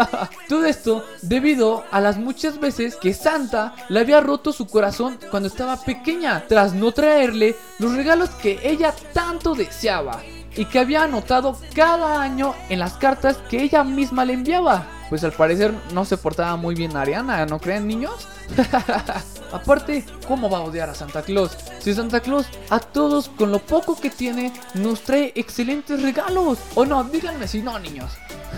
Todo 0.48 0.66
esto 0.66 1.04
debido 1.22 1.82
a 1.90 2.00
las 2.00 2.16
muchas 2.16 2.60
veces 2.60 2.94
que 2.94 3.12
Santa 3.12 3.74
le 3.88 3.98
había 3.98 4.20
roto 4.20 4.52
su 4.52 4.68
corazón 4.68 5.18
cuando 5.32 5.48
estaba 5.48 5.76
pequeña, 5.76 6.44
tras 6.46 6.74
no 6.74 6.92
traerle 6.92 7.56
los 7.80 7.96
regalos 7.96 8.30
que 8.30 8.60
ella 8.62 8.94
tanto 9.12 9.56
deseaba 9.56 10.22
y 10.58 10.64
que 10.64 10.80
había 10.80 11.04
anotado 11.04 11.56
cada 11.72 12.20
año 12.20 12.52
en 12.68 12.80
las 12.80 12.94
cartas 12.94 13.38
que 13.48 13.62
ella 13.62 13.84
misma 13.84 14.24
le 14.24 14.32
enviaba. 14.32 14.86
Pues 15.08 15.22
al 15.22 15.32
parecer 15.32 15.72
no 15.94 16.04
se 16.04 16.18
portaba 16.18 16.56
muy 16.56 16.74
bien 16.74 16.96
Ariana, 16.96 17.46
¿no 17.46 17.60
creen 17.60 17.86
niños? 17.86 18.26
Aparte, 19.52 20.04
¿cómo 20.26 20.50
va 20.50 20.58
a 20.58 20.62
odiar 20.62 20.90
a 20.90 20.94
Santa 20.94 21.22
Claus? 21.22 21.56
Si 21.78 21.94
Santa 21.94 22.20
Claus 22.20 22.46
a 22.70 22.80
todos 22.80 23.28
con 23.28 23.52
lo 23.52 23.60
poco 23.60 23.98
que 23.98 24.10
tiene 24.10 24.52
nos 24.74 25.02
trae 25.02 25.32
excelentes 25.36 26.02
regalos. 26.02 26.58
O 26.74 26.84
no, 26.84 27.04
díganme 27.04 27.46
si 27.46 27.62
no, 27.62 27.78
niños. 27.78 28.10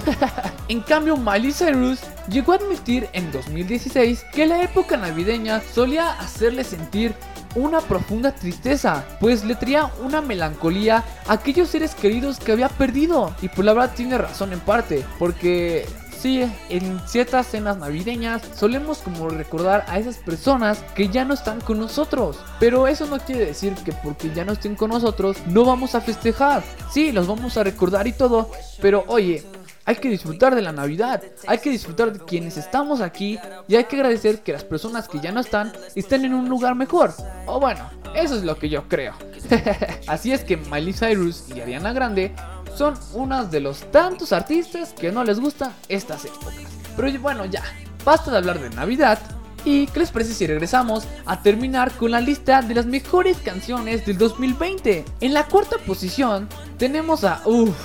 en 0.69 0.81
cambio, 0.81 1.19
Miley 1.19 1.53
Cyrus 1.53 2.01
llegó 2.29 2.53
a 2.53 2.57
admitir 2.57 3.09
en 3.13 3.31
2016 3.31 4.25
que 4.33 4.47
la 4.47 4.63
época 4.63 4.97
navideña 4.97 5.61
solía 5.75 6.13
hacerle 6.13 6.65
sentir 6.65 7.15
una 7.55 7.81
profunda 7.81 8.33
tristeza, 8.33 9.05
pues 9.21 9.45
le 9.45 9.55
traía 9.55 9.91
una 10.03 10.21
melancolía 10.21 11.05
a 11.27 11.33
aquellos 11.35 11.69
seres 11.69 11.95
queridos 11.95 12.39
que 12.39 12.53
había 12.53 12.69
perdido. 12.69 13.35
Y 13.43 13.49
pues 13.49 13.65
la 13.65 13.73
verdad 13.73 13.93
tiene 13.95 14.19
razón 14.19 14.53
en 14.53 14.61
parte, 14.61 15.05
porque 15.19 15.87
sí, 16.21 16.43
en 16.69 17.01
ciertas 17.07 17.47
cenas 17.47 17.79
navideñas 17.79 18.43
solemos 18.55 18.99
como 18.99 19.29
recordar 19.29 19.85
a 19.89 19.99
esas 19.99 20.17
personas 20.17 20.79
que 20.95 21.09
ya 21.09 21.25
no 21.25 21.35
están 21.35 21.61
con 21.61 21.79
nosotros. 21.79 22.39
Pero 22.59 22.87
eso 22.87 23.07
no 23.07 23.19
quiere 23.19 23.47
decir 23.47 23.75
que 23.85 23.93
porque 23.93 24.31
ya 24.35 24.45
no 24.45 24.53
estén 24.53 24.77
con 24.77 24.91
nosotros 24.91 25.37
no 25.47 25.65
vamos 25.65 25.95
a 25.95 26.01
festejar. 26.01 26.63
Sí, 26.93 27.13
los 27.13 27.27
vamos 27.27 27.57
a 27.57 27.65
recordar 27.65 28.07
y 28.07 28.13
todo, 28.13 28.51
pero 28.81 29.05
oye, 29.07 29.45
hay 29.85 29.97
que 29.97 30.09
disfrutar 30.09 30.55
de 30.55 30.63
la 30.63 30.73
Navidad, 30.73 31.23
hay 31.47 31.59
que 31.59 31.71
disfrutar 31.71 32.13
de 32.13 32.25
quienes 32.25 32.57
estamos 32.57 33.01
aquí 33.01 33.39
y 33.67 33.77
hay 33.77 33.85
que 33.85 33.97
agradecer 33.97 34.41
que 34.41 34.53
las 34.53 34.65
personas 34.65 35.09
que 35.09 35.21
ya 35.21 35.33
no 35.33 35.41
están 35.41 35.73
estén 35.95 36.25
en 36.25 36.35
un 36.35 36.49
lugar 36.49 36.75
mejor. 36.75 37.13
O 37.47 37.59
bueno, 37.59 37.89
eso 38.15 38.37
es 38.37 38.45
lo 38.45 38.57
que 38.57 38.69
yo 38.69 38.89
creo. 38.89 39.15
Así 40.07 40.33
es 40.33 40.45
que 40.45 40.57
Miley 40.57 40.93
Cyrus 40.93 41.45
y 41.55 41.61
Ariana 41.61 41.93
Grande 41.93 42.33
son 42.77 42.95
unas 43.15 43.51
de 43.51 43.61
los 43.61 43.91
tantos 43.91 44.33
artistas 44.33 44.93
que 44.93 45.13
no 45.13 45.25
les 45.25 45.41
gustan 45.41 45.73
estas 45.89 46.25
épocas. 46.25 46.55
Pero 46.97 47.21
bueno, 47.21 47.45
ya, 47.47 47.63
basta 48.05 48.31
de 48.31 48.39
hablar 48.39 48.61
de 48.61 48.71
Navidad. 48.71 49.19
¿Y 49.65 49.87
qué 49.89 50.01
les 50.01 50.11
parece 50.11 50.33
si 50.33 50.47
regresamos 50.47 51.07
a 51.27 51.43
terminar 51.43 51.93
con 51.93 52.13
la 52.13 52.21
lista 52.21 52.63
de 52.63 52.75
las 52.75 52.87
mejores 52.87 53.37
canciones 53.39 54.07
del 54.07 54.17
2020? 54.17 55.05
En 55.21 55.35
la 55.35 55.45
cuarta 55.45 55.77
posición 55.87 56.49
tenemos 56.79 57.25
a... 57.25 57.43
Uff, 57.45 57.77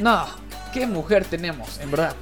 no, 0.00 0.39
qué 0.72 0.86
mujer 0.86 1.24
tenemos, 1.24 1.78
en 1.80 1.90
verdad. 1.90 2.14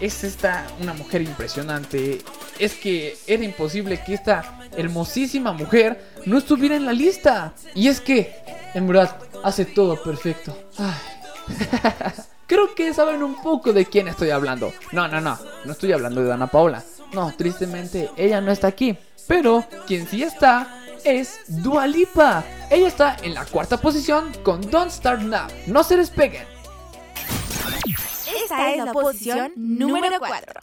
Es 0.00 0.22
esta 0.24 0.66
una 0.80 0.94
mujer 0.94 1.22
impresionante. 1.22 2.20
Es 2.58 2.74
que 2.74 3.16
era 3.26 3.44
imposible 3.44 4.02
que 4.04 4.14
esta 4.14 4.60
hermosísima 4.76 5.52
mujer 5.52 6.12
no 6.24 6.38
estuviera 6.38 6.76
en 6.76 6.86
la 6.86 6.92
lista. 6.92 7.52
Y 7.74 7.88
es 7.88 8.00
que, 8.00 8.36
en 8.74 8.86
verdad, 8.86 9.16
hace 9.42 9.64
todo 9.64 10.00
perfecto. 10.02 10.56
Ay. 10.78 10.94
Creo 12.46 12.74
que 12.74 12.94
saben 12.94 13.22
un 13.22 13.42
poco 13.42 13.72
de 13.72 13.84
quién 13.84 14.08
estoy 14.08 14.30
hablando. 14.30 14.72
No, 14.92 15.06
no, 15.06 15.20
no. 15.20 15.38
No 15.64 15.72
estoy 15.72 15.92
hablando 15.92 16.22
de 16.22 16.28
Dana 16.28 16.46
Paola. 16.46 16.82
No, 17.12 17.32
tristemente, 17.36 18.10
ella 18.16 18.40
no 18.40 18.52
está 18.52 18.68
aquí. 18.68 18.96
Pero 19.26 19.64
quien 19.86 20.08
sí 20.08 20.22
está 20.22 20.80
es 21.04 21.40
Dua 21.46 21.86
Lipa. 21.86 22.44
Ella 22.70 22.88
está 22.88 23.16
en 23.22 23.34
la 23.34 23.44
cuarta 23.44 23.76
posición 23.76 24.32
con 24.42 24.62
Don't 24.70 24.90
Start 24.90 25.22
Now. 25.22 25.48
No 25.66 25.84
se 25.84 25.96
despeguen. 25.96 26.57
Esta 28.42 28.72
es 28.72 28.84
la 28.84 28.92
posición 28.92 29.52
número 29.56 30.18
4. 30.18 30.60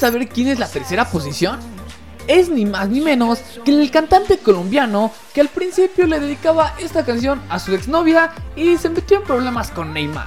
Saber 0.00 0.30
quién 0.30 0.48
es 0.48 0.58
la 0.58 0.66
tercera 0.66 1.04
posición? 1.04 1.60
Es 2.26 2.48
ni 2.48 2.64
más 2.64 2.88
ni 2.88 3.02
menos 3.02 3.40
que 3.66 3.70
el 3.70 3.90
cantante 3.90 4.38
colombiano 4.38 5.12
que 5.34 5.42
al 5.42 5.48
principio 5.48 6.06
le 6.06 6.18
dedicaba 6.18 6.72
esta 6.78 7.04
canción 7.04 7.42
a 7.50 7.58
su 7.58 7.74
exnovia 7.74 8.32
y 8.56 8.78
se 8.78 8.88
metió 8.88 9.18
en 9.18 9.24
problemas 9.24 9.70
con 9.70 9.92
Neymar. 9.92 10.26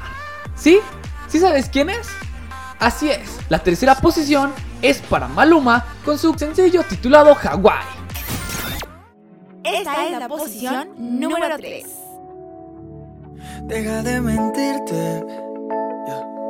¿Sí? 0.56 0.78
¿Sí 1.28 1.40
sabes 1.40 1.70
quién 1.70 1.90
es? 1.90 2.08
Así 2.78 3.10
es, 3.10 3.40
la 3.50 3.58
tercera 3.58 3.96
posición 3.96 4.54
es 4.84 5.00
para 5.00 5.28
Maluma 5.28 5.84
con 6.06 6.20
su 6.20 6.36
sencillo 6.36 6.84
titulado 6.84 7.36
Hawaii 7.36 7.88
Esta 9.64 10.06
es 10.06 10.20
la 10.20 10.28
posición 10.28 10.90
número 11.00 11.58
3. 11.58 11.84
Deja 13.64 14.04
de 14.04 14.22
mentirte 14.22 15.43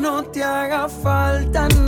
no 0.00 0.22
te 0.24 0.42
haga 0.42 0.88
falta. 0.88 1.79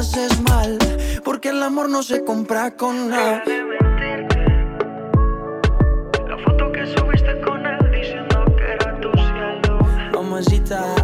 haces 0.00 0.40
mal, 0.48 0.78
porque 1.24 1.50
el 1.50 1.62
amor 1.62 1.90
no 1.90 2.02
se 2.02 2.24
compra 2.24 2.70
con 2.70 3.10
nada. 3.10 3.42
La 6.26 6.38
foto 6.38 6.72
que 6.72 6.86
subiste 6.86 7.38
con 7.42 7.66
él 7.66 7.78
diciendo 7.92 8.44
que 8.56 8.64
era 8.72 8.98
tu 8.98 9.10
cielo. 9.12 9.78
Mamacita. 10.14 10.99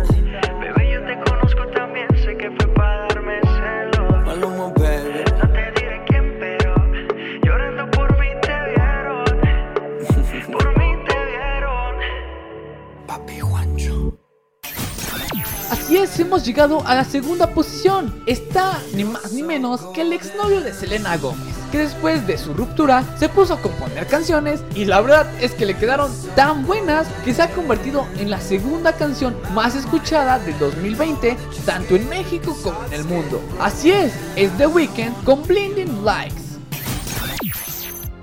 Hemos 16.18 16.46
llegado 16.46 16.82
a 16.86 16.94
la 16.94 17.04
segunda 17.04 17.48
posición. 17.48 18.22
Está 18.24 18.80
ni 18.94 19.04
más 19.04 19.32
ni 19.32 19.42
menos 19.42 19.82
que 19.92 20.00
el 20.00 20.14
exnovio 20.14 20.62
de 20.62 20.72
Selena 20.72 21.18
Gómez, 21.18 21.54
que 21.70 21.78
después 21.78 22.26
de 22.26 22.38
su 22.38 22.54
ruptura 22.54 23.04
se 23.18 23.28
puso 23.28 23.54
a 23.54 23.60
componer 23.60 24.06
canciones 24.06 24.62
y 24.74 24.86
la 24.86 25.02
verdad 25.02 25.26
es 25.42 25.52
que 25.52 25.66
le 25.66 25.76
quedaron 25.76 26.10
tan 26.34 26.66
buenas 26.66 27.06
que 27.22 27.34
se 27.34 27.42
ha 27.42 27.50
convertido 27.50 28.06
en 28.16 28.30
la 28.30 28.40
segunda 28.40 28.94
canción 28.94 29.36
más 29.52 29.74
escuchada 29.74 30.38
del 30.38 30.58
2020, 30.58 31.36
tanto 31.66 31.96
en 31.96 32.08
México 32.08 32.56
como 32.62 32.82
en 32.84 32.94
el 32.94 33.04
mundo. 33.04 33.42
Así 33.60 33.90
es, 33.90 34.12
es 34.36 34.50
The 34.56 34.68
Weeknd 34.68 35.22
con 35.24 35.42
Blinding 35.46 36.02
Lights. 36.02 36.58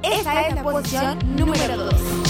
Esta 0.02 0.48
es 0.48 0.56
la 0.56 0.64
posición 0.64 1.20
número 1.36 1.78
2. 1.78 2.23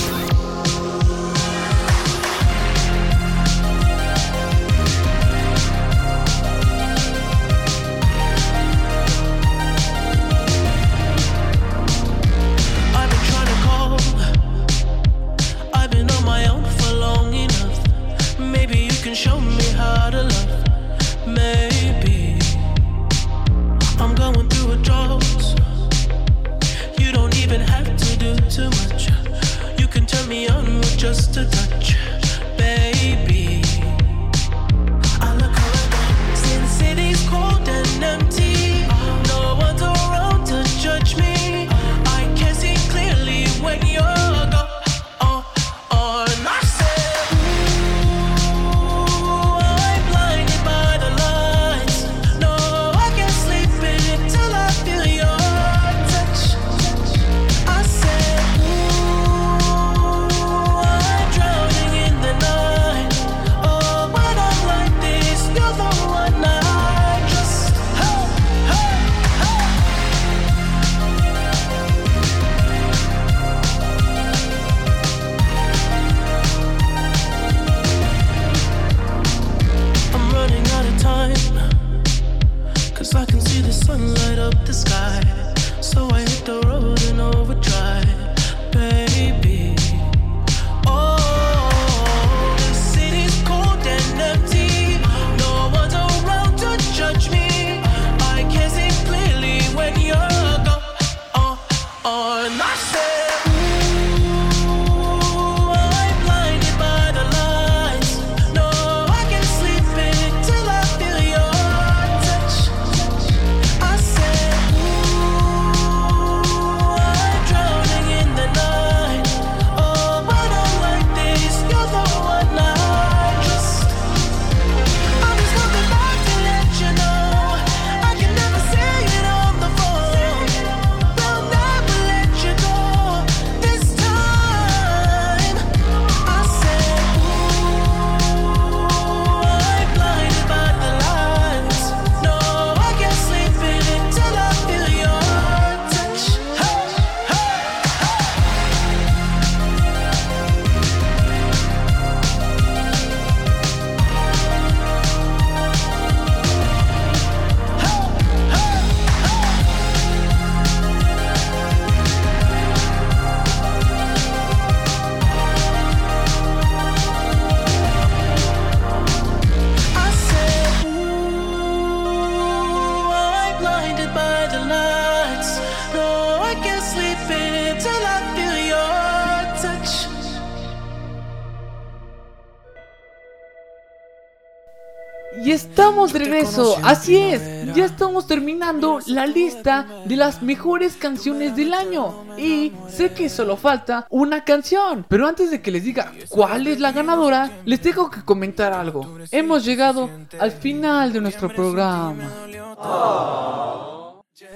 Así 187.04 187.18
es, 187.18 187.76
ya 187.76 187.84
estamos 187.84 188.28
terminando 188.28 189.00
la 189.08 189.28
lista 189.28 189.86
de 190.06 190.16
las 190.16 190.42
mejores 190.42 190.96
canciones 190.96 191.54
del 191.54 191.74
año. 191.74 192.24
Y 192.38 192.72
sé 192.88 193.12
que 193.12 193.28
solo 193.28 193.58
falta 193.58 194.08
una 194.10 194.46
canción. 194.46 195.06
Pero 195.10 195.28
antes 195.28 195.52
de 195.52 195.62
que 195.62 195.70
les 195.70 195.84
diga 195.84 196.14
cuál 196.30 196.66
es 196.66 196.80
la 196.80 196.94
ganadora, 196.94 197.52
les 197.66 197.82
tengo 197.82 198.10
que 198.10 198.24
comentar 198.24 198.72
algo. 198.72 199.18
Hemos 199.32 199.66
llegado 199.66 200.10
al 200.40 200.54
final 200.54 201.12
de 201.12 201.20
nuestro 201.20 201.54
programa. 201.54 202.24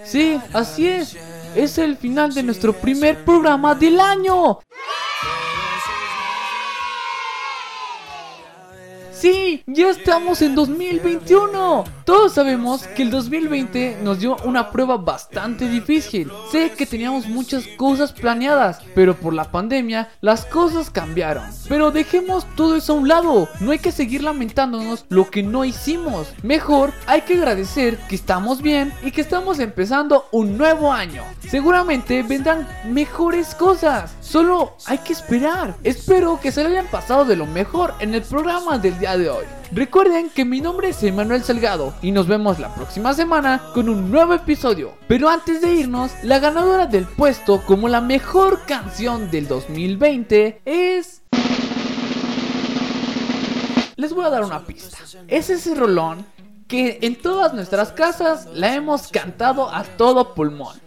Sí, 0.06 0.39
así 0.54 0.88
es. 0.88 1.18
Es 1.54 1.78
el 1.78 1.98
final 1.98 2.34
de 2.34 2.43
nuestro 2.43 2.72
primer 2.72 3.26
programa 3.26 3.76
del 3.76 4.00
año. 4.00 4.60
Sí, 9.20 9.63
ya 9.65 9.89
estamos 9.89 10.43
en 10.43 10.53
2021. 10.53 11.86
Todos 12.05 12.34
sabemos 12.34 12.84
que 12.84 13.01
el 13.01 13.09
2020 13.09 13.97
nos 14.03 14.20
dio 14.20 14.38
una 14.45 14.70
prueba 14.70 14.97
bastante 14.97 15.68
difícil. 15.68 16.32
Sé 16.51 16.72
que 16.78 16.86
teníamos 16.86 17.28
muchas 17.28 17.65
cosas 17.78 18.13
planeadas, 18.13 18.80
pero 18.93 19.15
por 19.15 19.34
la 19.34 19.51
pandemia 19.51 20.09
las 20.22 20.45
cosas 20.45 20.91
cambiaron. 20.91 21.43
Pero 21.68 21.89
dejemos 21.89 22.45
todo 22.55 22.76
eso 22.76 22.93
a 22.93 22.97
un 22.97 23.07
lado. 23.07 23.49
No 23.59 23.72
hay 23.72 23.80
que 23.80 23.91
seguir 23.91 24.22
lamentándonos 24.22 25.05
lo 25.09 25.32
que 25.32 25.41
no 25.41 25.65
hicimos. 25.65 26.28
Mejor 26.43 26.93
hay 27.07 27.22
que 27.22 27.34
agradecer 27.34 27.97
que 28.07 28.15
estamos 28.15 28.61
bien 28.61 28.93
y 29.03 29.11
que 29.11 29.22
estamos 29.22 29.57
empezando 29.59 30.28
un 30.32 30.59
nuevo 30.59 30.93
año. 30.93 31.24
Seguramente 31.49 32.22
vendrán 32.22 32.68
mejores 32.86 33.55
cosas. 33.55 34.15
Solo 34.22 34.76
hay 34.86 34.99
que 34.99 35.13
esperar. 35.13 35.76
Espero 35.84 36.39
que 36.39 36.51
se 36.51 36.61
lo 36.61 36.70
hayan 36.70 36.88
pasado 36.88 37.26
de 37.26 37.36
lo 37.36 37.47
mejor 37.47 37.95
en 37.99 38.13
el 38.13 38.22
programa 38.22 38.78
del 38.78 38.97
día 38.99 39.07
de 39.16 39.30
hoy. 39.30 39.45
Recuerden 39.72 40.30
que 40.30 40.43
mi 40.43 40.60
nombre 40.60 40.89
es 40.89 41.01
Emanuel 41.03 41.43
Salgado 41.43 41.93
y 42.01 42.12
nos 42.12 42.28
vemos 42.28 42.60
la 42.60 42.74
próxima 42.76 43.14
semana 43.14 43.62
con 43.74 43.88
un 43.88 44.12
nuevo 44.12 44.34
episodio. 44.34 44.97
Pero 45.08 45.30
antes 45.30 45.62
de 45.62 45.74
irnos, 45.74 46.12
la 46.24 46.39
ganadora 46.39 46.88
del 46.88 47.05
puesto 47.05 47.64
como 47.66 47.88
la 47.88 48.01
mejor 48.01 48.66
canción 48.66 49.32
del 49.32 49.47
2020 49.47 50.62
es... 50.66 51.22
Les 53.95 54.14
voy 54.14 54.26
a 54.26 54.30
dar 54.30 54.43
una 54.43 54.66
pista. 54.66 54.97
Es 55.28 55.49
ese 55.49 55.74
rolón 55.74 56.26
que 56.68 56.99
en 57.01 57.16
todas 57.16 57.53
nuestras 57.53 57.93
casas 57.93 58.47
la 58.53 58.76
hemos 58.76 59.08
cantado 59.08 59.74
a 59.74 59.84
todo 59.84 60.34
pulmón. 60.34 60.87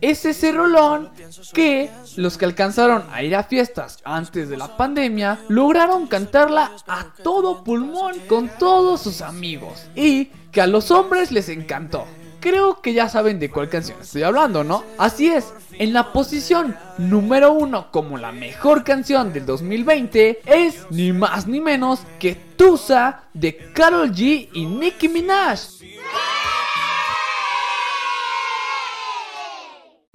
Es 0.00 0.24
ese 0.24 0.52
rolón 0.52 1.10
que 1.52 1.90
los 2.16 2.38
que 2.38 2.46
alcanzaron 2.46 3.04
a 3.12 3.22
ir 3.22 3.36
a 3.36 3.44
fiestas 3.44 3.98
antes 4.04 4.48
de 4.48 4.56
la 4.56 4.76
pandemia 4.76 5.40
lograron 5.48 6.06
cantarla 6.06 6.72
a 6.86 7.06
todo 7.22 7.62
pulmón 7.62 8.14
con 8.28 8.48
todos 8.48 9.02
sus 9.02 9.20
amigos 9.20 9.88
y 9.94 10.26
que 10.52 10.60
a 10.60 10.66
los 10.66 10.90
hombres 10.90 11.32
les 11.32 11.48
encantó. 11.48 12.06
Creo 12.40 12.80
que 12.80 12.94
ya 12.94 13.10
saben 13.10 13.38
de 13.38 13.50
cuál 13.50 13.68
canción 13.68 13.98
estoy 14.00 14.22
hablando, 14.22 14.64
¿no? 14.64 14.82
Así 14.96 15.28
es, 15.28 15.52
en 15.72 15.92
la 15.92 16.12
posición 16.12 16.74
número 16.96 17.52
uno 17.52 17.90
como 17.90 18.16
la 18.16 18.32
mejor 18.32 18.82
canción 18.82 19.34
del 19.34 19.44
2020 19.44 20.40
es 20.46 20.86
ni 20.88 21.12
más 21.12 21.46
ni 21.46 21.60
menos 21.60 22.00
que 22.18 22.34
Tusa 22.34 23.24
de 23.34 23.72
Karol 23.74 24.12
G 24.12 24.48
y 24.54 24.64
Nicki 24.64 25.08
Minaj. 25.10 25.60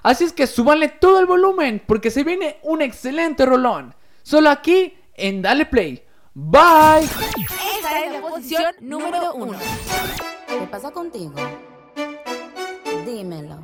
Así 0.06 0.24
es 0.24 0.34
que 0.34 0.46
súbanle 0.46 0.88
todo 0.88 1.20
el 1.20 1.26
volumen 1.26 1.82
porque 1.84 2.12
se 2.12 2.24
viene 2.24 2.60
un 2.62 2.84
excelente 2.84 3.44
rolón. 3.44 3.96
Solo 4.22 4.52
aquí 4.52 4.96
en 5.16 5.42
Dale 5.42 5.66
Play. 5.66 6.04
Bye. 6.36 7.06
Esta 7.06 8.06
es 8.06 8.12
la 8.12 8.22
posición 8.22 8.76
número 8.82 9.34
uno. 9.34 9.58
¿Qué 10.48 10.68
pasa 10.70 10.92
contigo? 10.92 11.34
Dímelo. 13.04 13.64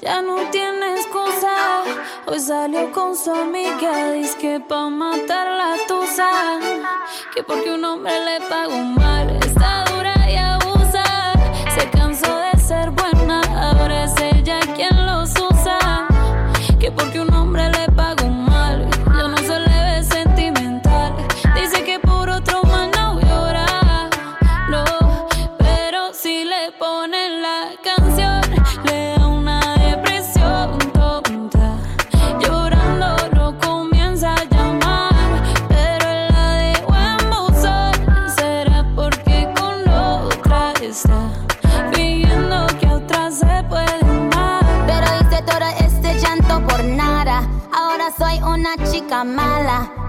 Ya 0.00 0.22
no 0.22 0.36
tiene 0.50 0.94
excusa. 0.94 1.82
Hoy 2.24 2.40
salió 2.40 2.90
con 2.92 3.14
su 3.14 3.34
amiga. 3.34 4.12
Dice 4.12 4.38
que 4.38 4.60
pa' 4.60 4.88
matar 4.88 5.46
la 5.46 5.76
tusa. 5.86 6.58
Que 7.34 7.42
porque 7.42 7.70
un 7.70 7.84
hombre 7.84 8.14
le 8.24 8.40
pagó 8.48 8.78
mal. 8.78 9.41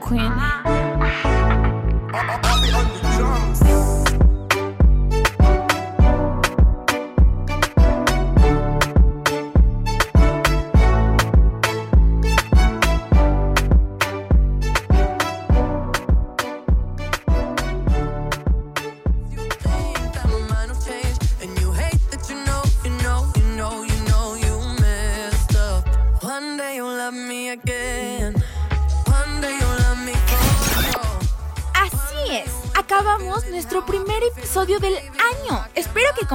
Queen. 0.00 0.61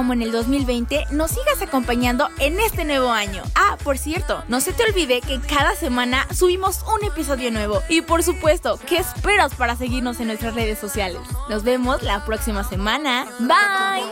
Como 0.08 0.22
en 0.22 0.22
el 0.22 0.32
2020 0.32 1.08
nos 1.10 1.32
sigas 1.32 1.60
acompañando 1.60 2.30
en 2.38 2.58
este 2.60 2.86
nuevo 2.86 3.10
año. 3.10 3.42
Ah, 3.54 3.76
por 3.84 3.98
cierto, 3.98 4.42
no 4.48 4.62
se 4.62 4.72
te 4.72 4.82
olvide 4.84 5.20
que 5.20 5.38
cada 5.38 5.76
semana 5.76 6.26
subimos 6.32 6.82
un 6.98 7.06
episodio 7.06 7.50
nuevo. 7.50 7.82
Y 7.90 8.00
por 8.00 8.22
supuesto, 8.22 8.80
¿qué 8.86 8.96
esperas 8.96 9.54
para 9.54 9.76
seguirnos 9.76 10.18
en 10.20 10.28
nuestras 10.28 10.54
redes 10.54 10.78
sociales? 10.78 11.20
Nos 11.50 11.62
vemos 11.62 12.02
la 12.02 12.24
próxima 12.24 12.64
semana. 12.64 13.26
Bye. 13.38 14.10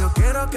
Yo 0.00 0.12
quiero 0.14 0.50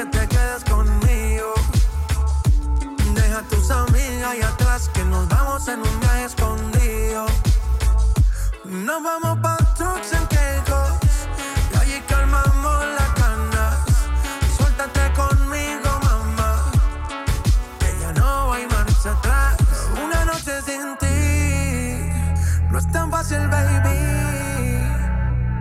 baby. 23.38 23.98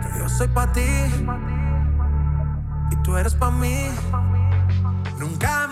Que 0.03 0.19
yo 0.19 0.29
soy 0.29 0.49
pa' 0.49 0.73
ti 0.73 0.87
y 2.91 2.97
tú 3.03 3.17
eres 3.17 3.35
pa' 3.35 3.51
mí. 3.51 3.89
Nunca 5.19 5.68